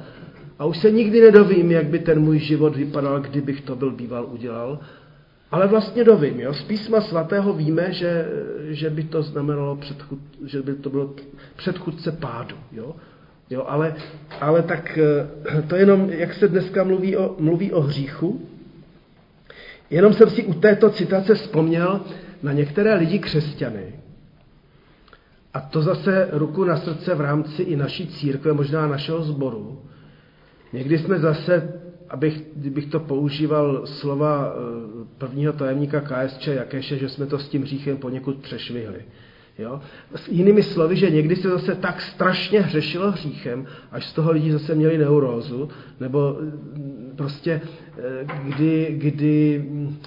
A 0.59 0.65
už 0.65 0.77
se 0.77 0.91
nikdy 0.91 1.21
nedovím, 1.21 1.71
jak 1.71 1.85
by 1.85 1.99
ten 1.99 2.19
můj 2.19 2.39
život 2.39 2.75
vypadal, 2.75 3.19
kdybych 3.19 3.61
to 3.61 3.75
byl 3.75 3.91
býval 3.91 4.25
udělal. 4.25 4.79
Ale 5.51 5.67
vlastně 5.67 6.03
dovím, 6.03 6.39
jo? 6.39 6.53
z 6.53 6.63
písma 6.63 7.01
svatého 7.01 7.53
víme, 7.53 7.93
že, 7.93 8.25
že 8.69 8.89
by 8.89 9.03
to 9.03 9.23
znamenalo, 9.23 9.75
předchud, 9.75 10.19
že 10.45 10.61
by 10.61 10.75
to 10.75 10.89
bylo 10.89 11.13
předchudce 11.55 12.11
pádu. 12.11 12.55
Jo? 12.71 12.95
Jo, 13.49 13.63
ale, 13.67 13.95
ale 14.41 14.63
tak 14.63 14.97
eh, 14.97 15.61
to 15.61 15.75
jenom, 15.75 16.09
jak 16.09 16.33
se 16.33 16.47
dneska 16.47 16.83
mluví 16.83 17.17
o, 17.17 17.35
mluví 17.39 17.73
o 17.73 17.81
hříchu, 17.81 18.41
jenom 19.89 20.13
jsem 20.13 20.29
si 20.29 20.43
u 20.43 20.53
této 20.53 20.89
citace 20.89 21.35
vzpomněl 21.35 22.01
na 22.43 22.53
některé 22.53 22.95
lidi 22.95 23.19
křesťany. 23.19 23.93
A 25.53 25.59
to 25.59 25.81
zase 25.81 26.29
ruku 26.31 26.63
na 26.63 26.77
srdce 26.77 27.15
v 27.15 27.21
rámci 27.21 27.63
i 27.63 27.75
naší 27.75 28.07
církve, 28.07 28.53
možná 28.53 28.87
našeho 28.87 29.21
sboru. 29.21 29.81
Někdy 30.73 30.97
jsme 30.97 31.19
zase, 31.19 31.73
abych, 32.09 32.41
kdybych 32.55 32.85
to 32.85 32.99
používal 32.99 33.87
slova 33.87 34.53
eh, 34.53 35.05
prvního 35.17 35.53
tajemníka 35.53 36.01
KSČ 36.01 36.47
Jakéše, 36.47 36.97
že 36.97 37.09
jsme 37.09 37.25
to 37.25 37.39
s 37.39 37.49
tím 37.49 37.61
hříchem 37.61 37.97
poněkud 37.97 38.37
přešvihli. 38.37 39.05
Jo? 39.59 39.79
S 40.15 40.27
jinými 40.27 40.63
slovy, 40.63 40.95
že 40.95 41.09
někdy 41.09 41.35
se 41.35 41.49
zase 41.49 41.75
tak 41.75 42.01
strašně 42.01 42.61
hřešilo 42.61 43.11
hříchem, 43.11 43.65
až 43.91 44.05
z 44.05 44.13
toho 44.13 44.31
lidi 44.31 44.51
zase 44.51 44.75
měli 44.75 44.97
neurózu, 44.97 45.69
nebo 45.99 46.37
mm, 46.39 47.13
prostě 47.15 47.61
eh, 47.97 48.25
kdy, 48.43 48.95
kdy 48.97 49.65
mm, 49.69 49.97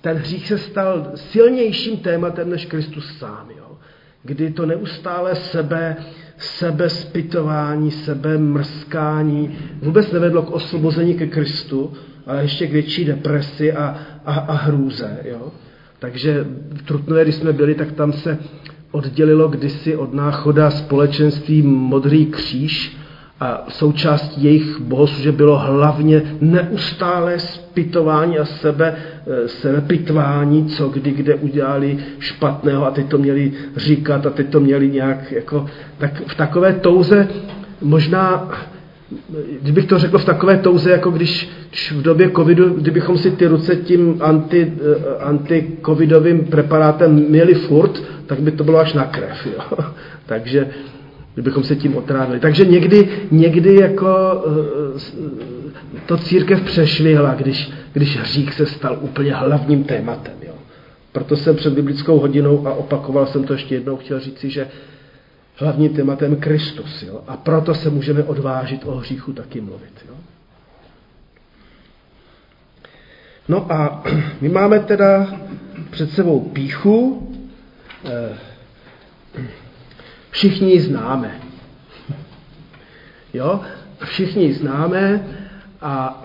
ten 0.00 0.16
hřích 0.16 0.46
se 0.46 0.58
stal 0.58 1.10
silnějším 1.14 1.96
tématem 1.96 2.50
než 2.50 2.66
Kristus 2.66 3.18
sám. 3.18 3.48
Jo? 3.56 3.78
Kdy 4.22 4.50
to 4.50 4.66
neustále 4.66 5.34
sebe, 5.34 5.96
sebe 6.36 6.88
spytování, 6.88 7.90
sebe 7.90 8.38
mrskání 8.38 9.58
vůbec 9.82 10.12
nevedlo 10.12 10.42
k 10.42 10.50
osvobození 10.50 11.14
ke 11.14 11.26
Kristu, 11.26 11.92
ale 12.26 12.42
ještě 12.42 12.66
k 12.66 12.72
větší 12.72 13.04
depresi 13.04 13.72
a, 13.72 13.98
a, 14.24 14.34
a 14.34 14.52
hrůze. 14.52 15.18
Jo? 15.24 15.52
Takže 15.98 16.44
v 16.70 16.82
Trutnové, 16.82 17.22
když 17.22 17.34
jsme 17.34 17.52
byli, 17.52 17.74
tak 17.74 17.92
tam 17.92 18.12
se 18.12 18.38
oddělilo 18.90 19.48
kdysi 19.48 19.96
od 19.96 20.14
náchoda 20.14 20.70
společenství 20.70 21.62
Modrý 21.62 22.26
kříž 22.26 22.98
a 23.40 23.64
součástí 23.68 24.44
jejich 24.44 24.80
bohoslužeb 24.80 25.34
bylo 25.34 25.58
hlavně 25.58 26.22
neustále 26.40 27.38
spytování 27.38 28.38
a 28.38 28.44
sebe, 28.44 28.96
e, 29.44 29.48
sebepitvání, 29.48 30.66
co 30.66 30.88
kdy 30.88 31.10
kde 31.10 31.34
udělali 31.34 31.98
špatného 32.18 32.86
a 32.86 32.90
teď 32.90 33.08
to 33.08 33.18
měli 33.18 33.52
říkat 33.76 34.26
a 34.26 34.30
teď 34.30 34.48
to 34.50 34.60
měli 34.60 34.88
nějak 34.90 35.32
jako, 35.32 35.66
tak 35.98 36.22
v 36.26 36.34
takové 36.34 36.72
touze 36.72 37.28
možná 37.80 38.50
kdybych 39.62 39.86
to 39.86 39.98
řekl 39.98 40.18
v 40.18 40.24
takové 40.24 40.58
touze, 40.58 40.90
jako 40.90 41.10
když, 41.10 41.48
když 41.68 41.92
v 41.92 42.02
době 42.02 42.30
covidu, 42.30 42.74
kdybychom 42.74 43.18
si 43.18 43.30
ty 43.30 43.46
ruce 43.46 43.76
tím 43.76 44.16
anti, 44.20 44.72
eh, 44.80 45.18
anti-covidovým 45.18 46.44
preparátem 46.44 47.14
měli 47.28 47.54
furt, 47.54 48.02
tak 48.26 48.40
by 48.40 48.50
to 48.50 48.64
bylo 48.64 48.78
až 48.78 48.92
na 48.92 49.04
krev. 49.04 49.46
Jo. 49.46 49.78
Takže 50.26 50.68
kdybychom 51.34 51.62
se 51.62 51.76
tím 51.76 51.96
otrávili. 51.96 52.40
Takže 52.40 52.64
někdy, 52.64 53.08
někdy 53.30 53.74
jako 53.74 54.44
eh, 54.96 56.00
to 56.06 56.16
církev 56.16 56.62
přešvihla, 56.62 57.34
když, 57.34 57.70
když 57.92 58.16
hřích 58.16 58.54
se 58.54 58.66
stal 58.66 58.98
úplně 59.00 59.34
hlavním 59.34 59.84
tématem. 59.84 60.34
Jo. 60.46 60.54
Proto 61.12 61.36
jsem 61.36 61.56
před 61.56 61.72
biblickou 61.72 62.18
hodinou 62.18 62.66
a 62.66 62.74
opakoval 62.74 63.26
jsem 63.26 63.44
to 63.44 63.52
ještě 63.52 63.74
jednou, 63.74 63.96
chtěl 63.96 64.20
říci, 64.20 64.50
že 64.50 64.66
hlavním 65.58 65.94
tématem 65.94 66.36
Kristus. 66.36 67.02
Jo? 67.02 67.20
A 67.26 67.36
proto 67.36 67.74
se 67.74 67.90
můžeme 67.90 68.22
odvážit 68.22 68.84
o 68.84 68.94
hříchu 68.94 69.32
taky 69.32 69.60
mluvit. 69.60 70.04
Jo? 70.08 70.14
No 73.48 73.72
a 73.72 74.02
my 74.40 74.48
máme 74.48 74.80
teda 74.80 75.26
před 75.90 76.10
sebou 76.10 76.40
píchu, 76.40 77.28
eh, 78.04 78.38
všichni 80.30 80.72
ji 80.72 80.80
známe. 80.80 81.40
Jo? 83.34 83.60
Všichni 84.04 84.44
ji 84.44 84.54
známe 84.54 85.26
a 85.80 86.22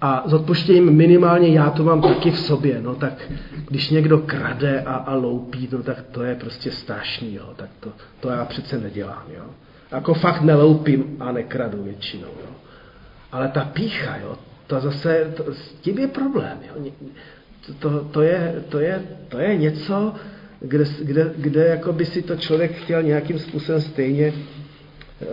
a 0.00 0.22
s 0.26 0.32
odpuštěním 0.32 0.90
minimálně 0.90 1.48
já 1.48 1.70
to 1.70 1.84
mám 1.84 2.02
taky 2.02 2.30
v 2.30 2.38
sobě, 2.38 2.80
no 2.80 2.94
tak 2.94 3.32
když 3.68 3.90
někdo 3.90 4.18
krade 4.18 4.80
a, 4.80 4.94
a 4.94 5.14
loupí, 5.14 5.68
no 5.72 5.82
tak 5.82 6.02
to 6.02 6.22
je 6.22 6.34
prostě 6.34 6.70
strašný, 6.70 7.34
jo, 7.34 7.52
tak 7.56 7.70
to, 7.80 7.92
to 8.20 8.28
já 8.28 8.44
přece 8.44 8.78
nedělám, 8.78 9.24
jo. 9.36 9.44
Jako 9.92 10.14
fakt 10.14 10.42
neloupím 10.42 11.16
a 11.20 11.32
nekradu 11.32 11.82
většinou, 11.82 12.28
jo. 12.28 12.50
Ale 13.32 13.48
ta 13.48 13.64
pícha, 13.64 14.16
jo, 14.16 14.36
to 14.66 14.80
zase, 14.80 15.32
to, 15.36 15.54
s 15.54 15.72
tím 15.72 15.98
je 15.98 16.08
problém, 16.08 16.58
jo. 16.68 16.92
To, 17.78 18.04
to, 18.04 18.22
je, 18.22 18.62
to, 18.68 18.78
je, 18.78 19.02
to 19.28 19.38
je 19.38 19.56
něco, 19.56 20.14
kde, 20.60 20.84
kde, 21.02 21.32
kde 21.36 21.66
jako 21.66 21.92
by 21.92 22.04
si 22.06 22.22
to 22.22 22.36
člověk 22.36 22.72
chtěl 22.72 23.02
nějakým 23.02 23.38
způsobem 23.38 23.80
stejně, 23.80 24.32
eh, 25.22 25.26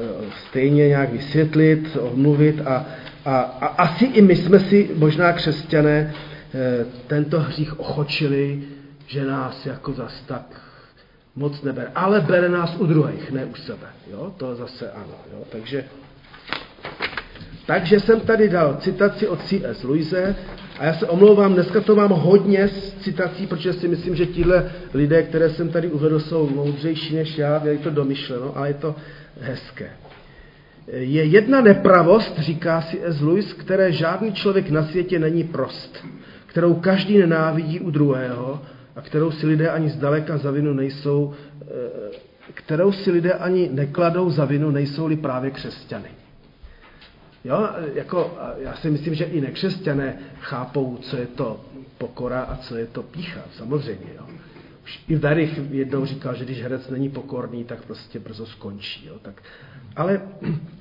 stejně 0.50 0.88
nějak 0.88 1.12
vysvětlit, 1.12 1.98
omluvit 2.02 2.62
a, 2.68 2.86
a, 3.26 3.40
a 3.40 3.66
asi 3.66 4.06
i 4.06 4.22
my 4.22 4.36
jsme 4.36 4.60
si, 4.60 4.90
možná 4.96 5.34
křesťané, 5.34 6.14
eh, 6.54 6.86
tento 7.08 7.40
hřích 7.40 7.80
ochočili 7.80 8.64
že 9.08 9.26
nás 9.26 9.66
jako 9.66 9.94
zas 9.94 10.24
tak 10.26 10.62
moc 11.36 11.62
nebere. 11.62 11.92
Ale 11.96 12.22
bere 12.22 12.50
nás 12.50 12.76
u 12.78 12.86
druhých, 12.86 13.32
ne 13.32 13.46
u 13.46 13.56
sebe. 13.56 13.88
Jo? 14.12 14.34
To 14.38 14.56
zase 14.56 14.92
ano. 14.92 15.18
Jo? 15.34 15.44
Takže, 15.50 15.86
takže 17.66 18.00
jsem 18.00 18.20
tady 18.20 18.50
dal 18.50 18.78
citaci 18.80 19.28
od 19.28 19.44
C.S. 19.44 19.84
Louise 19.84 20.36
a 20.80 20.86
já 20.86 20.94
se 20.94 21.06
omlouvám, 21.06 21.54
dneska 21.54 21.82
to 21.82 21.96
mám 21.96 22.10
hodně 22.10 22.68
z 22.68 22.94
citací, 22.94 23.48
protože 23.48 23.74
si 23.74 23.88
myslím, 23.88 24.16
že 24.16 24.26
tihle 24.26 24.72
lidé, 24.94 25.24
které 25.24 25.50
jsem 25.50 25.70
tady 25.70 25.88
uvedl, 25.88 26.20
jsou 26.20 26.50
moudřejší 26.50 27.16
než 27.16 27.38
já, 27.38 27.62
je 27.66 27.78
to 27.78 27.90
domyšleno, 27.90 28.58
ale 28.58 28.68
je 28.68 28.74
to 28.74 28.96
hezké. 29.42 29.90
Je 30.88 31.24
jedna 31.24 31.62
nepravost, 31.62 32.40
říká 32.40 32.82
si 32.82 33.00
S. 33.04 33.22
Lewis, 33.22 33.54
které 33.54 33.92
žádný 33.92 34.34
člověk 34.34 34.70
na 34.70 34.84
světě 34.84 35.20
není 35.20 35.44
prost, 35.44 36.06
kterou 36.46 36.74
každý 36.74 37.18
nenávidí 37.18 37.80
u 37.80 37.92
druhého 37.92 38.62
a 38.96 39.02
kterou 39.02 39.32
si 39.32 39.48
lidé 39.48 39.70
ani 39.70 39.90
zdaleka 39.90 40.38
za 40.38 40.52
vinu 40.52 40.74
nejsou, 40.74 41.34
eh, 41.62 41.66
kterou 42.54 42.92
si 42.92 43.12
lidé 43.12 43.34
ani 43.34 43.70
nekladou 43.74 44.30
za 44.30 44.46
vinu, 44.46 44.72
nejsou-li 44.72 45.16
právě 45.16 45.52
křesťany. 45.52 46.10
Jo, 47.46 47.70
jako, 47.94 48.38
já 48.58 48.76
si 48.76 48.90
myslím, 48.90 49.16
že 49.16 49.26
i 49.26 49.42
nekřesťané 49.42 50.18
chápou, 50.40 50.98
co 51.02 51.18
je 51.18 51.28
to 51.28 51.62
pokora 51.98 52.42
a 52.42 52.58
co 52.58 52.76
je 52.76 52.86
to 52.86 53.04
pícha, 53.04 53.42
samozřejmě. 53.58 54.08
Jo. 54.16 54.26
Už 54.84 55.04
i 55.08 55.16
Verich 55.16 55.60
jednou 55.72 56.06
říkal, 56.06 56.36
že 56.36 56.46
když 56.46 56.62
herec 56.62 56.90
není 56.90 57.10
pokorný, 57.10 57.64
tak 57.64 57.86
prostě 57.86 58.20
brzo 58.20 58.46
skončí. 58.46 59.06
Jo. 59.08 59.16
Tak, 59.22 59.42
ale, 59.96 60.22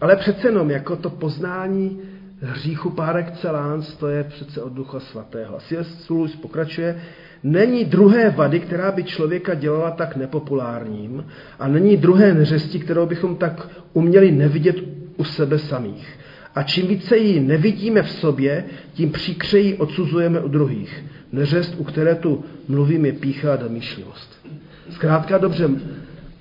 ale 0.01 0.17
přece 0.17 0.49
jenom, 0.49 0.71
jako 0.71 0.97
to 0.97 1.11
poznání 1.11 2.01
hříchu 2.41 2.91
par 2.91 3.17
excellence, 3.17 3.97
to 3.99 4.09
je 4.09 4.25
přece 4.25 4.63
od 4.63 4.73
Ducha 4.73 5.01
Svatého. 5.01 5.57
Asi 5.57 5.77
Sulus 5.83 6.37
pokračuje, 6.37 7.03
není 7.43 7.85
druhé 7.85 8.31
vady, 8.31 8.61
která 8.61 8.93
by 8.93 9.05
člověka 9.05 9.55
dělala 9.55 9.91
tak 9.91 10.17
nepopulárním 10.17 11.27
a 11.59 11.69
není 11.69 11.97
druhé 11.97 12.35
neřesti, 12.35 12.79
kterou 12.79 13.07
bychom 13.07 13.37
tak 13.37 13.69
uměli 13.93 14.33
nevidět 14.33 14.77
u 15.17 15.25
sebe 15.25 15.59
samých. 15.59 16.19
A 16.55 16.63
čím 16.63 16.87
více 16.87 17.17
ji 17.17 17.41
nevidíme 17.41 18.03
v 18.03 18.11
sobě, 18.11 18.65
tím 18.95 19.11
příkřeji 19.11 19.77
odsuzujeme 19.77 20.41
u 20.41 20.49
druhých. 20.49 21.05
Neřest, 21.33 21.75
u 21.79 21.85
které 21.85 22.15
tu 22.15 22.45
mluvím, 22.69 23.07
je 23.07 23.13
pícha 23.13 23.53
a 23.53 23.57
domýšlivost. 23.57 24.47
Zkrátka 24.91 25.39
dobře, 25.39 25.71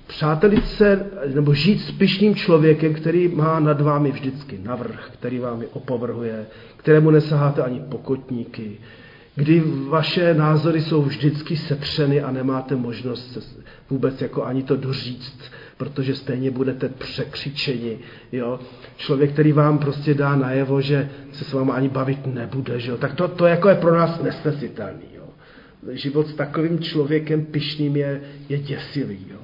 přátelit 0.06 0.68
se 0.68 1.06
nebo 1.34 1.54
žít 1.54 1.78
s 1.78 1.90
pyšným 1.90 2.34
člověkem, 2.34 2.94
který 2.94 3.28
má 3.28 3.60
nad 3.60 3.80
vámi 3.80 4.10
vždycky 4.10 4.58
navrh, 4.62 5.10
který 5.12 5.38
vám 5.38 5.62
opovrhuje, 5.72 6.46
kterému 6.76 7.10
nesaháte 7.10 7.62
ani 7.62 7.80
pokotníky, 7.80 8.78
kdy 9.34 9.62
vaše 9.88 10.34
názory 10.34 10.80
jsou 10.80 11.02
vždycky 11.02 11.56
setřeny 11.56 12.22
a 12.22 12.30
nemáte 12.30 12.76
možnost 12.76 13.38
vůbec 13.90 14.22
jako 14.22 14.44
ani 14.44 14.62
to 14.62 14.76
doříct, 14.76 15.42
protože 15.76 16.14
stejně 16.14 16.50
budete 16.50 16.88
překřičeni. 16.88 17.98
Jo? 18.32 18.60
Člověk, 18.96 19.32
který 19.32 19.52
vám 19.52 19.78
prostě 19.78 20.14
dá 20.14 20.36
najevo, 20.36 20.80
že 20.80 21.10
se 21.32 21.44
s 21.44 21.52
vámi 21.52 21.70
ani 21.70 21.88
bavit 21.88 22.26
nebude, 22.26 22.80
že 22.80 22.90
jo? 22.90 22.96
tak 22.96 23.14
to, 23.14 23.28
to 23.28 23.46
jako 23.46 23.68
je 23.68 23.74
pro 23.74 23.94
nás 23.94 24.22
nesnesitelný. 24.22 25.06
Jo? 25.14 25.28
Život 25.90 26.28
s 26.28 26.34
takovým 26.34 26.78
člověkem 26.78 27.44
pišným 27.44 27.96
je, 27.96 28.20
je 28.48 28.58
děsivý. 28.58 29.26
Jo? 29.30 29.41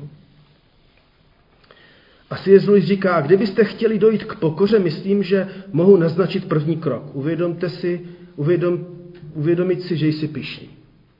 Asi 2.30 2.50
je 2.50 2.60
Luis 2.66 2.84
říká, 2.84 3.20
kdybyste 3.20 3.64
chtěli 3.64 3.98
dojít 3.98 4.24
k 4.24 4.34
pokoře, 4.34 4.78
myslím, 4.78 5.22
že 5.22 5.48
mohu 5.72 5.96
naznačit 5.96 6.48
první 6.48 6.76
krok. 6.76 7.14
Uvědomte 7.16 7.68
si, 7.68 8.00
uvědom, 8.36 8.86
uvědomit 9.34 9.82
si, 9.82 9.96
že 9.96 10.06
jsi 10.06 10.28
pišný. 10.28 10.68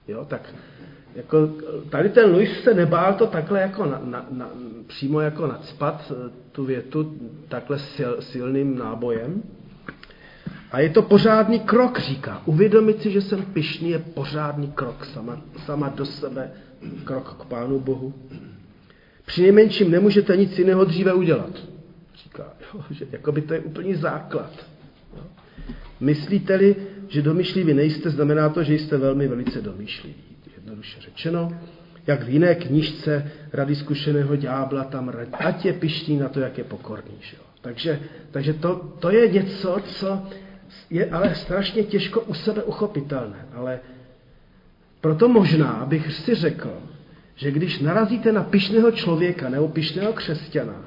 Jo, 0.09 0.25
tak 0.29 0.55
jako, 1.15 1.51
tady 1.91 2.09
ten 2.09 2.31
Luis 2.31 2.63
se 2.63 2.75
nebál 2.75 3.15
to 3.15 3.27
takhle 3.27 3.61
jako 3.61 3.87
na, 3.87 4.01
na, 4.05 4.27
na, 4.31 4.51
přímo 4.87 5.21
jako 5.21 5.47
nadspat 5.47 6.13
eh, 6.13 6.31
tu 6.53 6.65
větu 6.65 7.17
takhle 7.49 7.79
sil, 7.93 8.13
silným 8.21 8.79
nábojem. 8.79 9.43
A 10.73 10.81
je 10.81 10.91
to 10.91 11.03
pořádný 11.03 11.61
krok, 11.61 11.99
říká. 11.99 12.43
Uvědomit 12.45 13.03
si, 13.03 13.11
že 13.11 13.21
jsem 13.21 13.43
pišný, 13.43 13.91
je 13.91 13.99
pořádný 13.99 14.73
krok 14.75 15.05
sama, 15.05 15.41
sama 15.65 15.89
do 15.89 16.07
sebe, 16.07 16.51
krok 17.05 17.37
k 17.41 17.45
Pánu 17.45 17.81
Bohu. 17.81 18.15
Při 19.29 19.43
nejmenším 19.43 19.91
nemůžete 19.91 20.37
nic 20.37 20.59
jiného 20.59 20.85
dříve 20.85 21.13
udělat. 21.13 21.51
Říká, 22.23 22.53
jo, 22.61 22.85
že 22.91 23.07
jako 23.13 23.33
by 23.33 23.43
to 23.43 23.55
je 23.55 23.61
úplný 23.61 23.95
základ. 23.95 24.67
Jo. 25.17 25.23
Myslíte-li, 26.01 26.77
že 27.09 27.23
domýšliví 27.23 27.75
nejste, 27.75 28.11
znamená 28.11 28.49
to, 28.49 28.63
že 28.63 28.75
jste 28.75 28.97
velmi 28.97 29.29
velice 29.29 29.63
domýšliví. 29.63 30.15
Jednoduše 30.57 31.01
řečeno, 31.01 31.53
jak 32.07 32.23
v 32.23 32.29
jiné 32.29 32.55
knižce 32.55 33.31
Rady 33.53 33.77
zkušeného 33.77 34.37
ďábla, 34.37 34.85
tam 34.85 35.13
ať 35.33 35.65
je 35.65 35.73
piští 35.73 36.17
na 36.17 36.29
to, 36.29 36.41
jak 36.41 36.59
je 36.59 36.65
pokorný. 36.65 37.15
Že 37.21 37.37
jo. 37.37 37.43
Takže, 37.61 38.01
takže 38.31 38.53
to, 38.53 38.97
to 38.99 39.11
je 39.11 39.29
něco, 39.29 39.77
co 39.85 40.23
je 40.91 41.11
ale 41.11 41.35
strašně 41.35 41.83
těžko 41.83 42.21
u 42.21 42.35
sebe 42.35 42.63
uchopitelné. 42.63 43.47
Ale 43.55 43.81
proto 45.01 45.29
možná 45.29 45.85
bych 45.89 46.13
si 46.13 46.35
řekl, 46.35 46.73
že 47.39 47.51
když 47.51 47.81
narazíte 47.81 48.33
na 48.33 48.43
pišného 48.43 48.91
člověka 48.91 49.49
nebo 49.49 49.69
pišného 49.69 50.13
křesťana, 50.13 50.85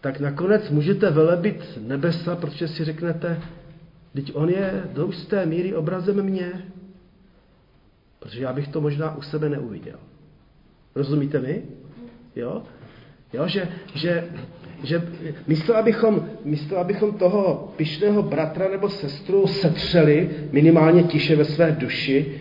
tak 0.00 0.20
nakonec 0.20 0.70
můžete 0.70 1.10
velebit 1.10 1.78
nebesa, 1.80 2.36
protože 2.36 2.68
si 2.68 2.84
řeknete, 2.84 3.40
teď 4.14 4.30
on 4.34 4.48
je 4.48 4.82
do 4.92 5.06
jisté 5.06 5.46
míry 5.46 5.74
obrazem 5.74 6.22
mě, 6.22 6.52
protože 8.18 8.42
já 8.42 8.52
bych 8.52 8.68
to 8.68 8.80
možná 8.80 9.16
u 9.16 9.22
sebe 9.22 9.48
neuviděl. 9.48 9.98
Rozumíte 10.94 11.40
mi? 11.40 11.62
Jo? 12.36 12.62
Jo, 13.32 13.48
že, 13.48 13.68
že, 13.94 14.24
že 14.82 15.02
místo, 15.46 15.76
abychom, 15.76 16.28
místo, 16.44 16.78
abychom 16.78 17.12
toho 17.12 17.72
pišného 17.76 18.22
bratra 18.22 18.68
nebo 18.68 18.88
sestru 18.88 19.46
setřeli 19.46 20.30
minimálně 20.52 21.02
tiše 21.02 21.36
ve 21.36 21.44
své 21.44 21.72
duši, 21.72 22.40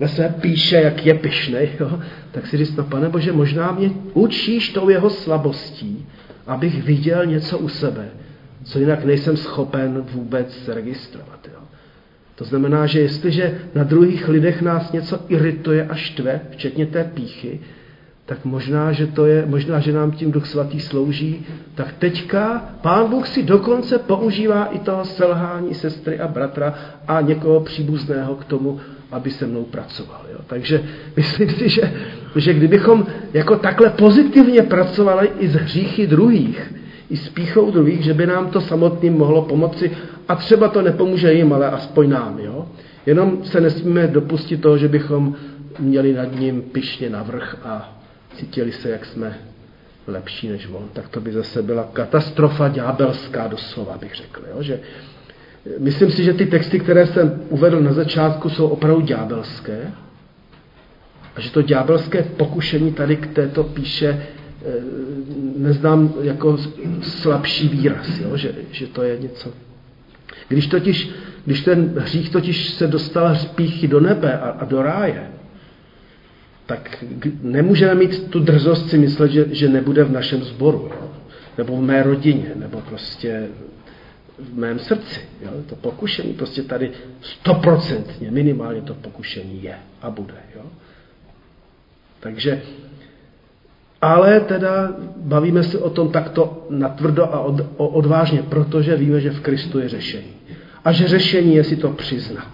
ve 0.00 0.08
své 0.08 0.28
píše, 0.28 0.76
jak 0.76 1.06
je 1.06 1.14
pišnej, 1.14 1.70
jo, 1.80 2.00
tak 2.32 2.46
si 2.46 2.56
říct, 2.56 2.76
no 2.76 2.84
pane 2.84 3.08
Bože, 3.08 3.32
možná 3.32 3.72
mě 3.72 3.90
učíš 4.14 4.68
tou 4.68 4.88
jeho 4.88 5.10
slabostí, 5.10 6.06
abych 6.46 6.82
viděl 6.82 7.26
něco 7.26 7.58
u 7.58 7.68
sebe, 7.68 8.08
co 8.64 8.78
jinak 8.78 9.04
nejsem 9.04 9.36
schopen 9.36 10.04
vůbec 10.12 10.68
registrovat. 10.68 11.48
Jo. 11.52 11.60
To 12.34 12.44
znamená, 12.44 12.86
že 12.86 13.00
jestliže 13.00 13.58
na 13.74 13.84
druhých 13.84 14.28
lidech 14.28 14.62
nás 14.62 14.92
něco 14.92 15.20
irituje 15.28 15.86
a 15.86 15.94
štve, 15.94 16.40
včetně 16.50 16.86
té 16.86 17.04
píchy, 17.04 17.60
tak 18.26 18.44
možná, 18.44 18.92
že 18.92 19.06
to 19.06 19.26
je, 19.26 19.46
možná, 19.46 19.80
že 19.80 19.92
nám 19.92 20.12
tím 20.12 20.32
Duch 20.32 20.46
Svatý 20.46 20.80
slouží, 20.80 21.46
tak 21.74 21.92
teďka 21.92 22.64
Pán 22.80 23.10
Bůh 23.10 23.28
si 23.28 23.42
dokonce 23.42 23.98
používá 23.98 24.64
i 24.64 24.78
toho 24.78 25.04
selhání 25.04 25.74
sestry 25.74 26.20
a 26.20 26.28
bratra 26.28 26.74
a 27.08 27.20
někoho 27.20 27.60
příbuzného 27.60 28.34
k 28.34 28.44
tomu, 28.44 28.80
aby 29.14 29.30
se 29.30 29.46
mnou 29.46 29.64
pracoval. 29.64 30.20
Jo. 30.32 30.38
Takže 30.46 30.82
myslím 31.16 31.50
si, 31.50 31.68
že, 31.68 31.92
že 32.36 32.54
kdybychom 32.54 33.06
jako 33.32 33.56
takhle 33.56 33.90
pozitivně 33.90 34.62
pracovali 34.62 35.30
i 35.38 35.48
z 35.48 35.54
hříchy 35.54 36.06
druhých, 36.06 36.74
i 37.10 37.16
s 37.16 37.28
píchou 37.28 37.70
druhých, 37.70 38.02
že 38.02 38.14
by 38.14 38.26
nám 38.26 38.50
to 38.50 38.60
samotným 38.60 39.12
mohlo 39.18 39.42
pomoci 39.42 39.90
a 40.28 40.34
třeba 40.34 40.68
to 40.68 40.82
nepomůže 40.82 41.32
jim, 41.32 41.52
ale 41.52 41.70
aspoň 41.70 42.10
nám. 42.10 42.38
Jo. 42.38 42.66
Jenom 43.06 43.44
se 43.44 43.60
nesmíme 43.60 44.06
dopustit 44.06 44.60
toho, 44.60 44.78
že 44.78 44.88
bychom 44.88 45.34
měli 45.78 46.12
nad 46.12 46.40
ním 46.40 46.62
pišně 46.62 47.10
navrh 47.10 47.56
a 47.64 47.98
cítili 48.36 48.72
se, 48.72 48.90
jak 48.90 49.06
jsme 49.06 49.38
lepší 50.06 50.48
než 50.48 50.68
on, 50.72 50.88
tak 50.92 51.08
to 51.08 51.20
by 51.20 51.32
zase 51.32 51.62
byla 51.62 51.88
katastrofa 51.92 52.68
ďábelská 52.68 53.46
doslova, 53.48 53.98
bych 53.98 54.14
řekl. 54.14 54.42
Jo? 54.50 54.62
Že 54.62 54.80
Myslím 55.78 56.10
si, 56.10 56.24
že 56.24 56.32
ty 56.32 56.46
texty, 56.46 56.80
které 56.80 57.06
jsem 57.06 57.40
uvedl 57.48 57.80
na 57.80 57.92
začátku, 57.92 58.50
jsou 58.50 58.68
opravdu 58.68 59.00
ďábelské. 59.00 59.92
A 61.36 61.40
že 61.40 61.50
to 61.50 61.62
ďábelské 61.62 62.22
pokušení 62.22 62.92
tady 62.92 63.16
k 63.16 63.26
této 63.26 63.64
píše 63.64 64.08
eh, 64.08 64.72
neznám 65.56 66.14
jako 66.22 66.58
slabší 67.00 67.68
výraz, 67.68 68.18
jo? 68.18 68.36
Že, 68.36 68.52
že 68.70 68.86
to 68.86 69.02
je 69.02 69.18
něco. 69.18 69.52
Když, 70.48 70.66
totiž, 70.66 71.10
když 71.44 71.60
ten 71.60 71.94
hřích 71.98 72.30
totiž 72.30 72.70
se 72.70 72.86
dostal 72.86 73.36
píchy 73.54 73.88
do 73.88 74.00
nebe 74.00 74.38
a, 74.38 74.48
a 74.48 74.64
do 74.64 74.82
ráje, 74.82 75.30
tak 76.66 77.04
nemůžeme 77.42 77.94
mít 77.94 78.30
tu 78.30 78.40
drzost 78.40 78.90
si 78.90 78.98
myslet, 78.98 79.30
že, 79.30 79.46
že 79.50 79.68
nebude 79.68 80.04
v 80.04 80.12
našem 80.12 80.42
sboru, 80.42 80.90
nebo 81.58 81.76
v 81.76 81.82
mé 81.82 82.02
rodině, 82.02 82.52
nebo 82.56 82.80
prostě 82.80 83.46
v 84.38 84.58
mém 84.58 84.78
srdci. 84.78 85.20
Jo? 85.42 85.50
To 85.66 85.76
pokušení 85.76 86.32
prostě 86.32 86.62
tady 86.62 86.90
stoprocentně, 87.20 88.30
minimálně 88.30 88.82
to 88.82 88.94
pokušení 88.94 89.62
je 89.62 89.78
a 90.02 90.10
bude. 90.10 90.34
Jo? 90.56 90.62
Takže, 92.20 92.62
ale 94.02 94.40
teda 94.40 94.92
bavíme 95.16 95.62
se 95.62 95.78
o 95.78 95.90
tom 95.90 96.10
takto 96.10 96.66
natvrdo 96.70 97.24
a 97.24 97.40
od, 97.40 97.60
odvážně, 97.76 98.42
protože 98.42 98.96
víme, 98.96 99.20
že 99.20 99.30
v 99.30 99.40
Kristu 99.40 99.78
je 99.78 99.88
řešení. 99.88 100.34
A 100.84 100.92
že 100.92 101.08
řešení 101.08 101.54
je 101.54 101.64
si 101.64 101.76
to 101.76 101.90
přiznat. 101.90 102.48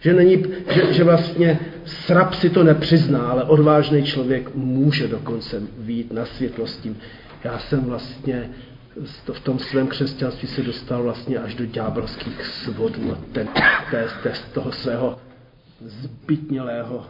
Že, 0.00 0.14
není, 0.14 0.44
že, 0.70 0.92
že 0.92 1.04
vlastně 1.04 1.58
srab 1.84 2.34
si 2.34 2.50
to 2.50 2.64
nepřizná, 2.64 3.20
ale 3.20 3.44
odvážný 3.44 4.02
člověk 4.02 4.54
může 4.54 5.08
dokonce 5.08 5.62
výjít 5.78 6.12
na 6.12 6.24
světlo 6.24 6.66
s 6.66 6.76
tím. 6.76 6.96
Já 7.44 7.58
jsem 7.58 7.80
vlastně 7.80 8.50
v 9.32 9.40
tom 9.40 9.58
svém 9.58 9.86
křesťanství 9.86 10.48
se 10.48 10.62
dostal 10.62 11.02
vlastně 11.02 11.38
až 11.38 11.54
do 11.54 11.66
ďábelských 11.66 12.46
svodů 12.46 13.12
a 13.12 13.18
ten, 13.32 13.48
té, 13.90 14.08
té, 14.22 14.34
z 14.34 14.40
toho 14.40 14.72
svého 14.72 15.18
zbytnělého, 15.80 17.06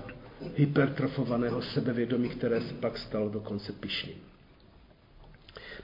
hypertrofovaného 0.55 1.62
sebevědomí, 1.62 2.29
které 2.29 2.61
se 2.61 2.75
pak 2.75 2.99
stalo 2.99 3.29
dokonce 3.29 3.72
pišným. 3.72 4.16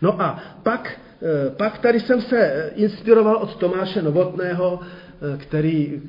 No 0.02 0.22
a 0.22 0.42
pak, 0.62 1.00
eh, 1.22 1.50
pak 1.50 1.78
tady 1.78 2.00
jsem 2.00 2.20
se 2.20 2.70
inspiroval 2.74 3.36
od 3.36 3.56
Tomáše 3.56 4.02
Novotného, 4.02 4.80
eh, 4.82 5.38
který, 5.38 6.02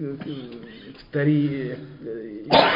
který 1.10 1.72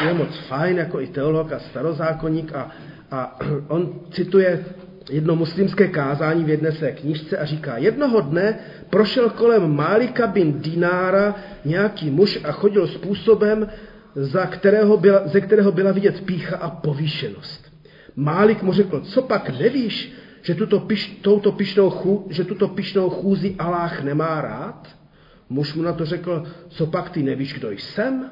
je 0.06 0.14
moc 0.14 0.38
fajn 0.38 0.76
jako 0.76 1.00
i 1.00 1.06
teolog 1.06 1.52
a 1.52 1.58
starozákonník 1.58 2.52
a, 2.52 2.70
a 3.10 3.38
on 3.68 4.00
cituje 4.10 4.64
jedno 5.10 5.36
muslimské 5.36 5.88
kázání 5.88 6.44
v 6.44 6.48
jedné 6.48 6.72
své 6.72 6.92
knížce 6.92 7.38
a 7.38 7.44
říká, 7.44 7.78
jednoho 7.78 8.20
dne 8.20 8.58
prošel 8.90 9.30
kolem 9.30 9.76
Málika 9.76 10.26
bin 10.26 10.60
Dinára 10.60 11.34
nějaký 11.64 12.10
muž 12.10 12.40
a 12.44 12.52
chodil 12.52 12.86
způsobem, 12.86 13.68
za 14.14 14.46
kterého 14.46 14.96
byla, 14.96 15.26
ze 15.28 15.40
kterého 15.40 15.72
byla 15.72 15.92
vidět 15.92 16.20
pícha 16.20 16.56
a 16.56 16.70
povýšenost. 16.70 17.72
Málik 18.16 18.62
mu 18.62 18.72
řekl, 18.72 19.00
co 19.00 19.22
pak 19.22 19.60
nevíš, 19.60 20.12
že 20.42 20.54
tuto, 20.54 20.80
piš, 20.80 21.18
touto 21.22 21.52
pišnou 21.52 21.90
chů, 21.90 22.26
že 22.30 22.44
tuto 22.44 22.68
pišnou 22.68 23.10
chůzi 23.10 23.54
Aláh 23.58 24.02
nemá 24.02 24.40
rád? 24.40 24.88
Muž 25.48 25.74
mu 25.74 25.82
na 25.82 25.92
to 25.92 26.04
řekl, 26.04 26.44
co 26.68 26.86
pak 26.86 27.10
ty 27.10 27.22
nevíš, 27.22 27.54
kdo 27.54 27.70
jsem? 27.70 28.30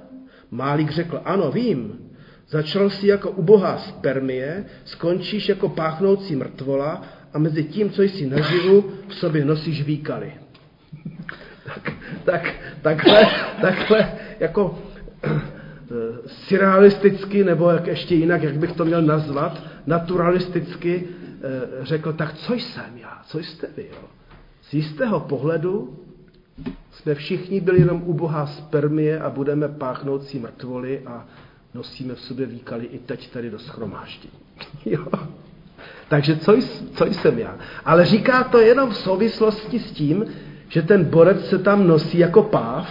Málik 0.50 0.90
řekl, 0.90 1.20
ano, 1.24 1.50
vím. 1.50 2.05
Začal 2.48 2.90
si 2.90 3.06
jako 3.06 3.30
ubohá 3.30 3.78
spermie, 3.78 4.64
skončíš 4.84 5.48
jako 5.48 5.68
páchnoucí 5.68 6.36
mrtvola 6.36 7.02
a 7.32 7.38
mezi 7.38 7.64
tím, 7.64 7.90
co 7.90 8.02
jsi 8.02 8.26
naživu, 8.26 8.90
v 9.08 9.14
sobě 9.14 9.44
nosíš 9.44 9.82
výkaly. 9.82 10.32
tak, 11.64 11.92
tak, 12.24 12.56
takhle, 12.82 13.26
takhle, 13.60 14.12
jako 14.40 14.78
Eh, 15.90 16.28
surrealisticky, 16.28 17.44
nebo 17.44 17.70
jak 17.70 17.86
ještě 17.86 18.14
jinak, 18.14 18.42
jak 18.42 18.58
bych 18.58 18.72
to 18.72 18.84
měl 18.84 19.02
nazvat, 19.02 19.62
naturalisticky 19.86 21.04
eh, 21.04 21.84
řekl, 21.84 22.12
tak 22.12 22.34
co 22.34 22.54
jsem 22.54 22.96
já, 22.96 23.22
co 23.26 23.38
jste 23.38 23.66
vy? 23.76 23.86
Jo? 23.90 24.08
Z 24.62 24.74
jistého 24.74 25.20
pohledu 25.20 25.98
jsme 26.90 27.14
všichni 27.14 27.60
byli 27.60 27.78
jenom 27.78 28.02
ubohá 28.06 28.46
spermie 28.46 29.20
a 29.20 29.30
budeme 29.30 29.68
páchnoucí 29.68 30.38
mrtvoli 30.38 31.02
a 31.06 31.26
nosíme 31.76 32.14
v 32.14 32.20
sobě 32.20 32.46
výkaly 32.46 32.84
i 32.84 32.98
teď 32.98 33.30
tady 33.30 33.50
do 33.50 33.58
schromáždění. 33.58 34.34
Jo? 34.84 35.06
Takže 36.08 36.36
co, 36.36 36.56
co 36.94 37.04
jsem 37.06 37.38
já? 37.38 37.58
Ale 37.84 38.04
říká 38.04 38.44
to 38.44 38.58
jenom 38.58 38.90
v 38.90 38.96
souvislosti 38.96 39.78
s 39.78 39.90
tím, 39.92 40.24
že 40.68 40.82
ten 40.82 41.04
borec 41.04 41.48
se 41.48 41.58
tam 41.58 41.86
nosí 41.86 42.18
jako 42.18 42.42
páv 42.42 42.88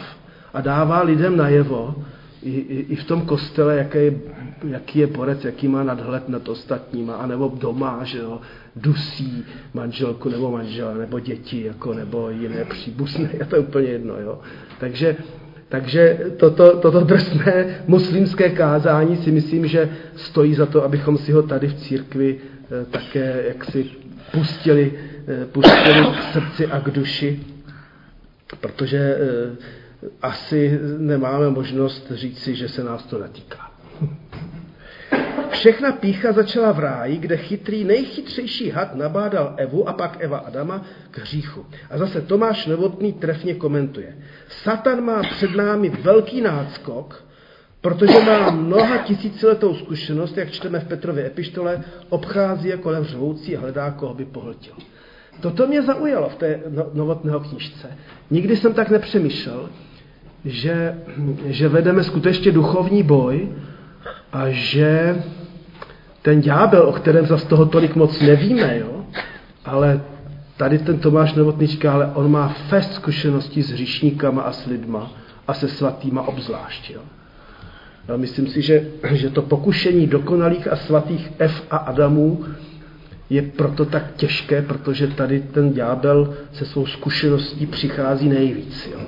a 0.53 0.61
dává 0.61 1.01
lidem 1.01 1.37
najevo, 1.37 1.95
i, 2.43 2.49
i, 2.49 2.79
i 2.89 2.95
v 2.95 3.03
tom 3.03 3.21
kostele, 3.21 3.77
jaký 3.77 3.97
je, 3.97 4.19
jaký 4.67 4.99
je 4.99 5.07
borec, 5.07 5.45
jaký 5.45 5.67
má 5.67 5.83
nadhled 5.83 6.29
nad 6.29 6.49
ostatníma, 6.49 7.15
anebo 7.15 7.51
doma, 7.59 8.03
že 8.03 8.17
jo, 8.17 8.41
dusí 8.75 9.45
manželku 9.73 10.29
nebo 10.29 10.51
manžela, 10.51 10.93
nebo 10.93 11.19
děti, 11.19 11.63
jako, 11.63 11.93
nebo 11.93 12.29
jiné 12.29 12.65
příbuzné, 12.65 13.29
je 13.39 13.45
to 13.45 13.57
úplně 13.57 13.87
jedno, 13.87 14.19
jo. 14.19 14.39
Takže, 14.79 15.17
takže 15.69 16.19
toto, 16.37 16.77
toto 16.77 16.99
drsné 16.99 17.83
muslimské 17.87 18.49
kázání 18.49 19.17
si 19.17 19.31
myslím, 19.31 19.67
že 19.67 19.89
stojí 20.15 20.53
za 20.53 20.65
to, 20.65 20.83
abychom 20.83 21.17
si 21.17 21.31
ho 21.31 21.43
tady 21.43 21.67
v 21.67 21.73
církvi 21.73 22.37
eh, 22.39 22.85
také 22.85 23.43
jaksi 23.47 23.85
pustili, 24.31 24.93
eh, 25.27 25.45
pustili 25.45 26.05
k 26.17 26.33
srdci 26.33 26.67
a 26.67 26.79
k 26.79 26.89
duši, 26.91 27.39
protože 28.61 28.97
eh, 28.97 29.55
asi 30.21 30.79
nemáme 30.97 31.49
možnost 31.49 32.11
říci, 32.11 32.55
že 32.55 32.69
se 32.69 32.83
nás 32.83 33.03
to 33.05 33.19
netýká. 33.19 33.64
Všechna 35.55 35.91
pícha 35.91 36.31
začala 36.31 36.71
v 36.71 36.79
ráji, 36.79 37.17
kde 37.17 37.37
chytrý, 37.37 37.83
nejchytřejší 37.83 38.69
had 38.69 38.95
nabádal 38.95 39.53
Evu 39.57 39.89
a 39.89 39.93
pak 39.93 40.17
Eva 40.19 40.37
Adama 40.37 40.81
k 41.11 41.17
hříchu. 41.17 41.65
A 41.89 41.97
zase 41.97 42.21
Tomáš 42.21 42.65
Novotný 42.65 43.13
trefně 43.13 43.53
komentuje. 43.53 44.17
Satan 44.47 45.01
má 45.01 45.21
před 45.23 45.55
námi 45.55 45.89
velký 45.89 46.41
náskok, 46.41 47.25
protože 47.81 48.19
má 48.19 48.51
mnoha 48.51 48.97
tisíciletou 48.97 49.75
zkušenost, 49.75 50.37
jak 50.37 50.51
čteme 50.51 50.79
v 50.79 50.87
Petrově 50.87 51.25
epištole, 51.25 51.83
obchází 52.09 52.67
jako 52.67 52.89
lev 52.89 53.07
řvoucí 53.07 53.57
a 53.57 53.59
hledá, 53.59 53.91
koho 53.91 54.13
by 54.13 54.25
pohltil. 54.25 54.73
Toto 55.41 55.67
mě 55.67 55.81
zaujalo 55.81 56.29
v 56.29 56.35
té 56.35 56.59
no, 56.69 56.89
novotného 56.93 57.39
knižce. 57.39 57.87
Nikdy 58.31 58.57
jsem 58.57 58.73
tak 58.73 58.89
nepřemýšlel, 58.89 59.69
že, 60.45 60.97
že 61.45 61.67
vedeme 61.69 62.03
skutečně 62.03 62.51
duchovní 62.51 63.03
boj 63.03 63.49
a 64.31 64.49
že 64.49 65.23
ten 66.25 66.41
ďábel, 66.41 66.81
o 66.89 66.91
kterém 66.91 67.25
za 67.25 67.37
toho 67.37 67.65
tolik 67.65 67.95
moc 67.95 68.21
nevíme, 68.21 68.77
jo, 68.79 69.05
ale 69.65 70.01
tady 70.57 70.79
ten 70.79 70.99
Tomáš 70.99 71.33
Novotnička, 71.33 71.93
ale 71.93 72.11
on 72.13 72.31
má 72.31 72.47
fest 72.47 72.93
zkušeností 72.93 73.61
s 73.61 73.71
hříšníkama 73.71 74.41
a 74.41 74.51
s 74.51 74.65
lidma 74.65 75.11
a 75.47 75.53
se 75.53 75.67
svatýma 75.67 76.21
obzvlášť. 76.21 76.89
Jo. 76.89 77.01
A 78.13 78.17
myslím 78.17 78.47
si, 78.47 78.61
že, 78.61 78.87
že 79.11 79.29
to 79.29 79.41
pokušení 79.41 80.07
dokonalých 80.07 80.67
a 80.67 80.75
svatých 80.75 81.31
F 81.39 81.63
a 81.71 81.77
Adamů 81.77 82.45
je 83.29 83.41
proto 83.41 83.85
tak 83.85 84.15
těžké, 84.15 84.61
protože 84.61 85.07
tady 85.07 85.39
ten 85.39 85.73
ďábel 85.73 86.33
se 86.53 86.65
svou 86.65 86.85
zkušeností 86.85 87.65
přichází 87.65 88.29
nejvíc. 88.29 88.89
Jo. 88.91 88.99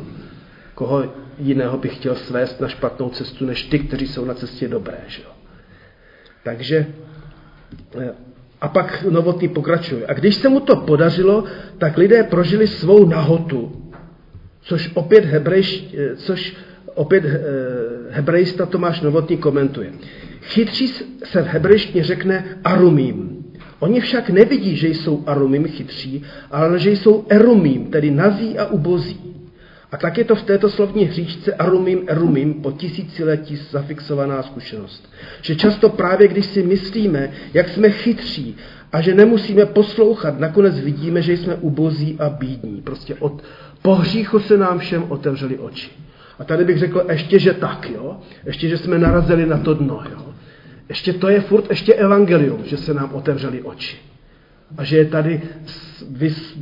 Koho 0.76 1.04
jiného 1.40 1.78
bych 1.78 1.96
chtěl 1.96 2.16
svést 2.16 2.62
na 2.62 2.68
špatnou 2.68 3.10
cestu, 3.10 3.46
než 3.46 3.64
ty, 3.64 3.80
kteří 3.80 4.08
jsou 4.08 4.26
na 4.26 4.34
cestě 4.34 4.68
dobré. 4.68 4.98
Že 5.08 5.22
jo? 5.22 5.30
Takže 6.44 6.88
a 8.62 8.68
pak 8.68 9.06
Novotný 9.10 9.48
pokračuje. 9.48 10.08
A 10.08 10.14
když 10.14 10.36
se 10.36 10.50
mu 10.50 10.60
to 10.60 10.76
podařilo, 10.76 11.44
tak 11.78 11.98
lidé 11.98 12.24
prožili 12.24 12.68
svou 12.68 13.06
nahotu, 13.06 13.72
což 14.62 14.92
opět, 14.94 15.26
hebrejš, 15.26 15.94
eh, 15.98 16.16
což 16.16 16.56
opět 16.96 17.26
eh, 17.26 17.40
hebrejista 18.10 18.66
Tomáš 18.66 19.02
Novotný 19.02 19.38
komentuje. 19.38 19.92
Chytří 20.42 20.88
se 21.24 21.42
v 21.42 21.48
hebrejštině 21.48 22.04
řekne 22.04 22.58
arumím. 22.64 23.46
Oni 23.80 24.00
však 24.00 24.30
nevidí, 24.30 24.76
že 24.76 24.88
jsou 24.88 25.24
arumím 25.26 25.68
chytří, 25.68 26.24
ale 26.52 26.80
že 26.80 26.92
jsou 26.92 27.26
erumím, 27.30 27.86
tedy 27.86 28.12
nazí 28.12 28.58
a 28.58 28.66
ubozí. 28.66 29.37
A 29.92 29.98
tak 29.98 30.18
je 30.18 30.24
to 30.24 30.36
v 30.36 30.44
této 30.44 30.70
slovní 30.70 31.06
hříčce 31.06 31.54
arumim 31.54 32.04
erumim 32.08 32.54
po 32.54 32.72
tisíciletí 32.72 33.56
zafixovaná 33.56 34.44
zkušenost. 34.44 35.14
Že 35.42 35.56
často 35.56 35.90
právě 35.90 36.28
když 36.28 36.46
si 36.46 36.64
myslíme, 36.64 37.32
jak 37.54 37.70
jsme 37.70 37.92
chytří 37.92 38.58
a 38.92 39.02
že 39.02 39.16
nemusíme 39.16 39.66
poslouchat, 39.66 40.40
nakonec 40.40 40.80
vidíme, 40.80 41.22
že 41.22 41.34
jsme 41.34 41.56
ubozí 41.56 42.16
a 42.20 42.30
bídní. 42.30 42.82
Prostě 42.82 43.16
od, 43.16 43.44
po 43.82 43.96
hříchu 43.96 44.40
se 44.40 44.58
nám 44.58 44.80
všem 44.80 45.06
otevřeli 45.10 45.58
oči. 45.58 45.90
A 46.40 46.44
tady 46.44 46.66
bych 46.66 46.78
řekl 46.78 47.06
ještě, 47.12 47.40
že 47.40 47.54
tak, 47.54 47.90
jo? 47.90 48.18
Ještě, 48.46 48.70
že 48.70 48.78
jsme 48.78 49.00
narazili 49.00 49.46
na 49.46 49.58
to 49.58 49.74
dno, 49.74 50.04
jo? 50.12 50.26
Ještě 50.90 51.14
to 51.14 51.30
je 51.30 51.42
furt 51.42 51.70
ještě 51.70 51.94
evangelium, 51.94 52.64
že 52.66 52.78
se 52.78 52.94
nám 52.94 53.14
otevřeli 53.14 53.62
oči. 53.62 53.98
A 54.78 54.84
že 54.84 54.98
je 54.98 55.06
tady 55.06 55.42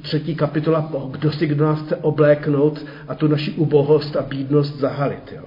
třetí 0.01 0.35
kapitola, 0.35 0.91
kdo 1.11 1.31
si 1.31 1.47
kdo 1.47 1.65
nás 1.65 1.81
chce 1.81 1.95
obléknout 1.95 2.85
a 3.07 3.15
tu 3.15 3.27
naši 3.27 3.51
ubohost 3.51 4.15
a 4.15 4.21
bídnost 4.21 4.79
zahalit. 4.79 5.33
Jo. 5.35 5.43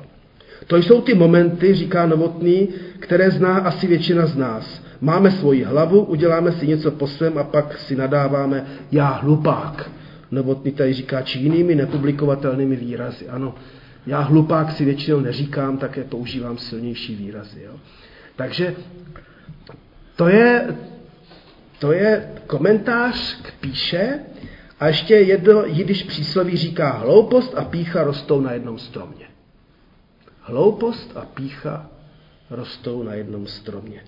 To 0.67 0.77
jsou 0.77 1.01
ty 1.01 1.15
momenty, 1.15 1.75
říká 1.75 2.07
Novotný, 2.07 2.69
které 2.99 3.31
zná 3.31 3.59
asi 3.59 3.87
většina 3.87 4.27
z 4.27 4.37
nás. 4.37 4.83
Máme 5.01 5.31
svoji 5.31 5.63
hlavu, 5.63 6.03
uděláme 6.03 6.53
si 6.53 6.67
něco 6.67 6.91
po 6.91 7.07
svém 7.07 7.39
a 7.39 7.45
pak 7.45 7.79
si 7.79 7.97
nadáváme 7.97 8.67
já 8.93 9.07
hlupák. 9.07 9.91
Novotný 10.31 10.73
tady 10.73 10.93
říká, 10.93 11.23
či 11.23 11.39
jinými 11.39 11.75
nepublikovatelnými 11.75 12.77
výrazy. 12.77 13.29
Ano, 13.29 13.55
já 14.07 14.21
hlupák 14.21 14.73
si 14.73 14.85
většinou 14.85 15.21
neříkám, 15.21 15.79
také 15.79 16.05
používám 16.05 16.59
silnější 16.59 17.17
výrazy. 17.17 17.63
Jo. 17.65 17.73
Takže 18.37 18.75
to 20.17 20.29
je, 20.29 20.77
to 21.79 21.93
je 21.93 22.33
komentář 22.47 23.41
k 23.43 23.53
píše 23.61 24.19
a 24.81 24.87
ještě 24.87 25.15
jedno 25.15 25.65
jidiš 25.65 26.03
přísloví 26.03 26.57
říká 26.57 26.91
hloupost 26.91 27.55
a 27.57 27.65
pícha 27.65 28.05
rostou 28.05 28.41
na 28.41 28.53
jednom 28.53 28.79
stromě. 28.79 29.27
Hloupost 30.41 31.17
a 31.17 31.21
pícha 31.21 31.87
rostou 32.51 33.03
na 33.03 33.15
jednom 33.15 33.47
stromě. 33.47 34.01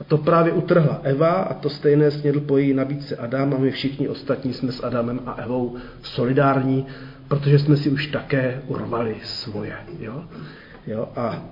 A 0.00 0.04
to 0.04 0.18
právě 0.18 0.52
utrhla 0.52 1.00
Eva 1.02 1.32
a 1.32 1.54
to 1.54 1.70
stejné 1.70 2.10
snědl 2.10 2.40
po 2.40 2.58
její 2.58 2.74
nabídce 2.74 3.16
Adam 3.16 3.54
a 3.54 3.58
my 3.58 3.70
všichni 3.70 4.08
ostatní 4.08 4.52
jsme 4.52 4.72
s 4.72 4.84
Adamem 4.84 5.20
a 5.26 5.32
Evou 5.32 5.76
solidární, 6.02 6.86
protože 7.28 7.58
jsme 7.58 7.76
si 7.76 7.90
už 7.90 8.06
také 8.06 8.62
urvali 8.66 9.16
svoje. 9.22 9.76
Jo? 10.00 10.24
Jo? 10.86 11.08
A 11.16 11.44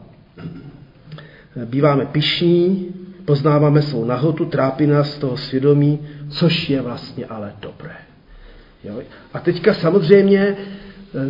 býváme 1.64 2.06
pišní, 2.06 2.94
poznáváme 3.24 3.82
svou 3.82 4.04
nahotu, 4.04 4.44
trápí 4.44 4.86
nás 4.86 5.10
z 5.14 5.18
toho 5.18 5.36
svědomí, 5.36 6.00
což 6.28 6.70
je 6.70 6.82
vlastně 6.82 7.26
ale 7.26 7.52
dobré. 7.60 7.96
Jo? 8.84 9.02
A 9.32 9.38
teďka 9.40 9.74
samozřejmě, 9.74 10.56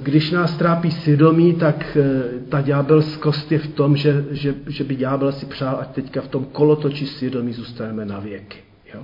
když 0.03 0.30
nás 0.30 0.57
trápí 0.57 0.90
svědomí, 0.90 1.55
tak 1.55 1.99
ta 2.49 2.61
ďábelskost 2.61 3.53
je 3.53 3.59
v 3.59 3.66
tom, 3.66 3.97
že, 3.97 4.24
že, 4.30 4.55
že 4.66 4.84
by 4.84 4.97
ďábel 4.97 5.32
si 5.32 5.47
přál, 5.47 5.78
ať 5.80 5.88
teďka 5.88 6.20
v 6.20 6.28
tom 6.28 6.45
kolotoči 6.45 7.07
svědomí 7.07 7.53
zůstaneme 7.53 8.05
na 8.05 8.18
věky. 8.18 8.59
Jo? 8.95 9.03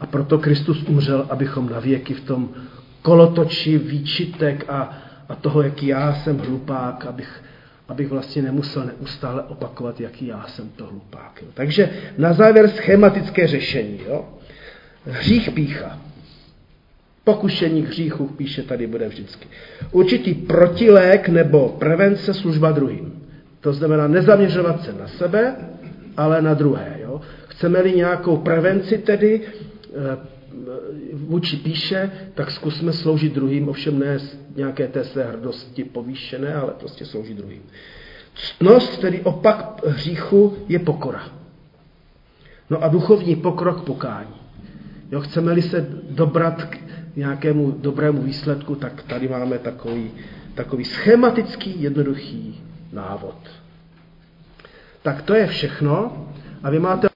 A 0.00 0.06
proto 0.06 0.38
Kristus 0.38 0.82
umřel, 0.88 1.26
abychom 1.30 1.68
na 1.68 1.80
věky 1.80 2.14
v 2.14 2.20
tom 2.20 2.48
kolotoči 3.02 3.78
výčitek 3.78 4.64
a, 4.68 4.98
a 5.28 5.34
toho, 5.34 5.62
jaký 5.62 5.86
já 5.86 6.14
jsem 6.14 6.38
hlupák, 6.38 7.06
abych, 7.06 7.42
abych 7.90 8.08
vlastně 8.08 8.42
nemusel 8.42 8.84
neustále 8.84 9.42
opakovat, 9.42 10.00
jaký 10.00 10.26
já 10.26 10.46
jsem 10.48 10.68
to 10.68 10.86
hlupák. 10.86 11.42
Jo. 11.42 11.48
Takže 11.54 11.90
na 12.18 12.32
závěr 12.32 12.68
schematické 12.68 13.46
řešení. 13.46 14.00
Jo. 14.08 14.28
Hřích 15.06 15.50
pícha. 15.50 15.98
Pokušení 17.24 17.82
k 17.82 17.88
hříchu, 17.88 18.26
píše 18.26 18.62
tady, 18.62 18.86
bude 18.86 19.08
vždycky. 19.08 19.48
Určitý 19.90 20.34
protilék 20.34 21.28
nebo 21.28 21.68
prevence 21.68 22.34
služba 22.34 22.72
druhým. 22.72 23.22
To 23.60 23.72
znamená 23.72 24.08
nezaměřovat 24.08 24.84
se 24.84 24.92
na 24.92 25.08
sebe, 25.08 25.56
ale 26.16 26.42
na 26.42 26.54
druhé. 26.54 26.98
Jo. 27.02 27.20
Chceme-li 27.48 27.92
nějakou 27.92 28.36
prevenci 28.36 28.98
tedy, 28.98 29.40
eh, 29.42 30.16
vůči 31.12 31.56
píše, 31.56 32.10
tak 32.34 32.50
zkusme 32.50 32.92
sloužit 32.92 33.32
druhým, 33.32 33.68
ovšem 33.68 33.98
ne 33.98 34.18
z 34.18 34.38
nějaké 34.56 34.88
té 34.88 35.04
své 35.04 35.24
hrdosti 35.24 35.84
povýšené, 35.84 36.54
ale 36.54 36.72
prostě 36.80 37.04
sloužit 37.04 37.36
druhým. 37.36 37.62
Ctnost, 38.34 39.00
tedy 39.00 39.20
opak 39.20 39.80
hříchu, 39.86 40.56
je 40.68 40.78
pokora. 40.78 41.22
No 42.70 42.84
a 42.84 42.88
duchovní 42.88 43.36
pokrok 43.36 43.84
pokání. 43.84 44.34
Jo, 45.12 45.20
chceme-li 45.20 45.62
se 45.62 45.86
dobrat 46.10 46.64
k 46.64 46.78
nějakému 47.16 47.70
dobrému 47.70 48.22
výsledku, 48.22 48.74
tak 48.74 49.02
tady 49.02 49.28
máme 49.28 49.58
takový, 49.58 50.10
takový 50.54 50.84
schematický, 50.84 51.82
jednoduchý 51.82 52.60
návod. 52.92 53.36
Tak 55.02 55.22
to 55.22 55.34
je 55.34 55.46
všechno. 55.46 56.26
A 56.62 56.70
vy 56.70 56.78
máte 56.78 57.09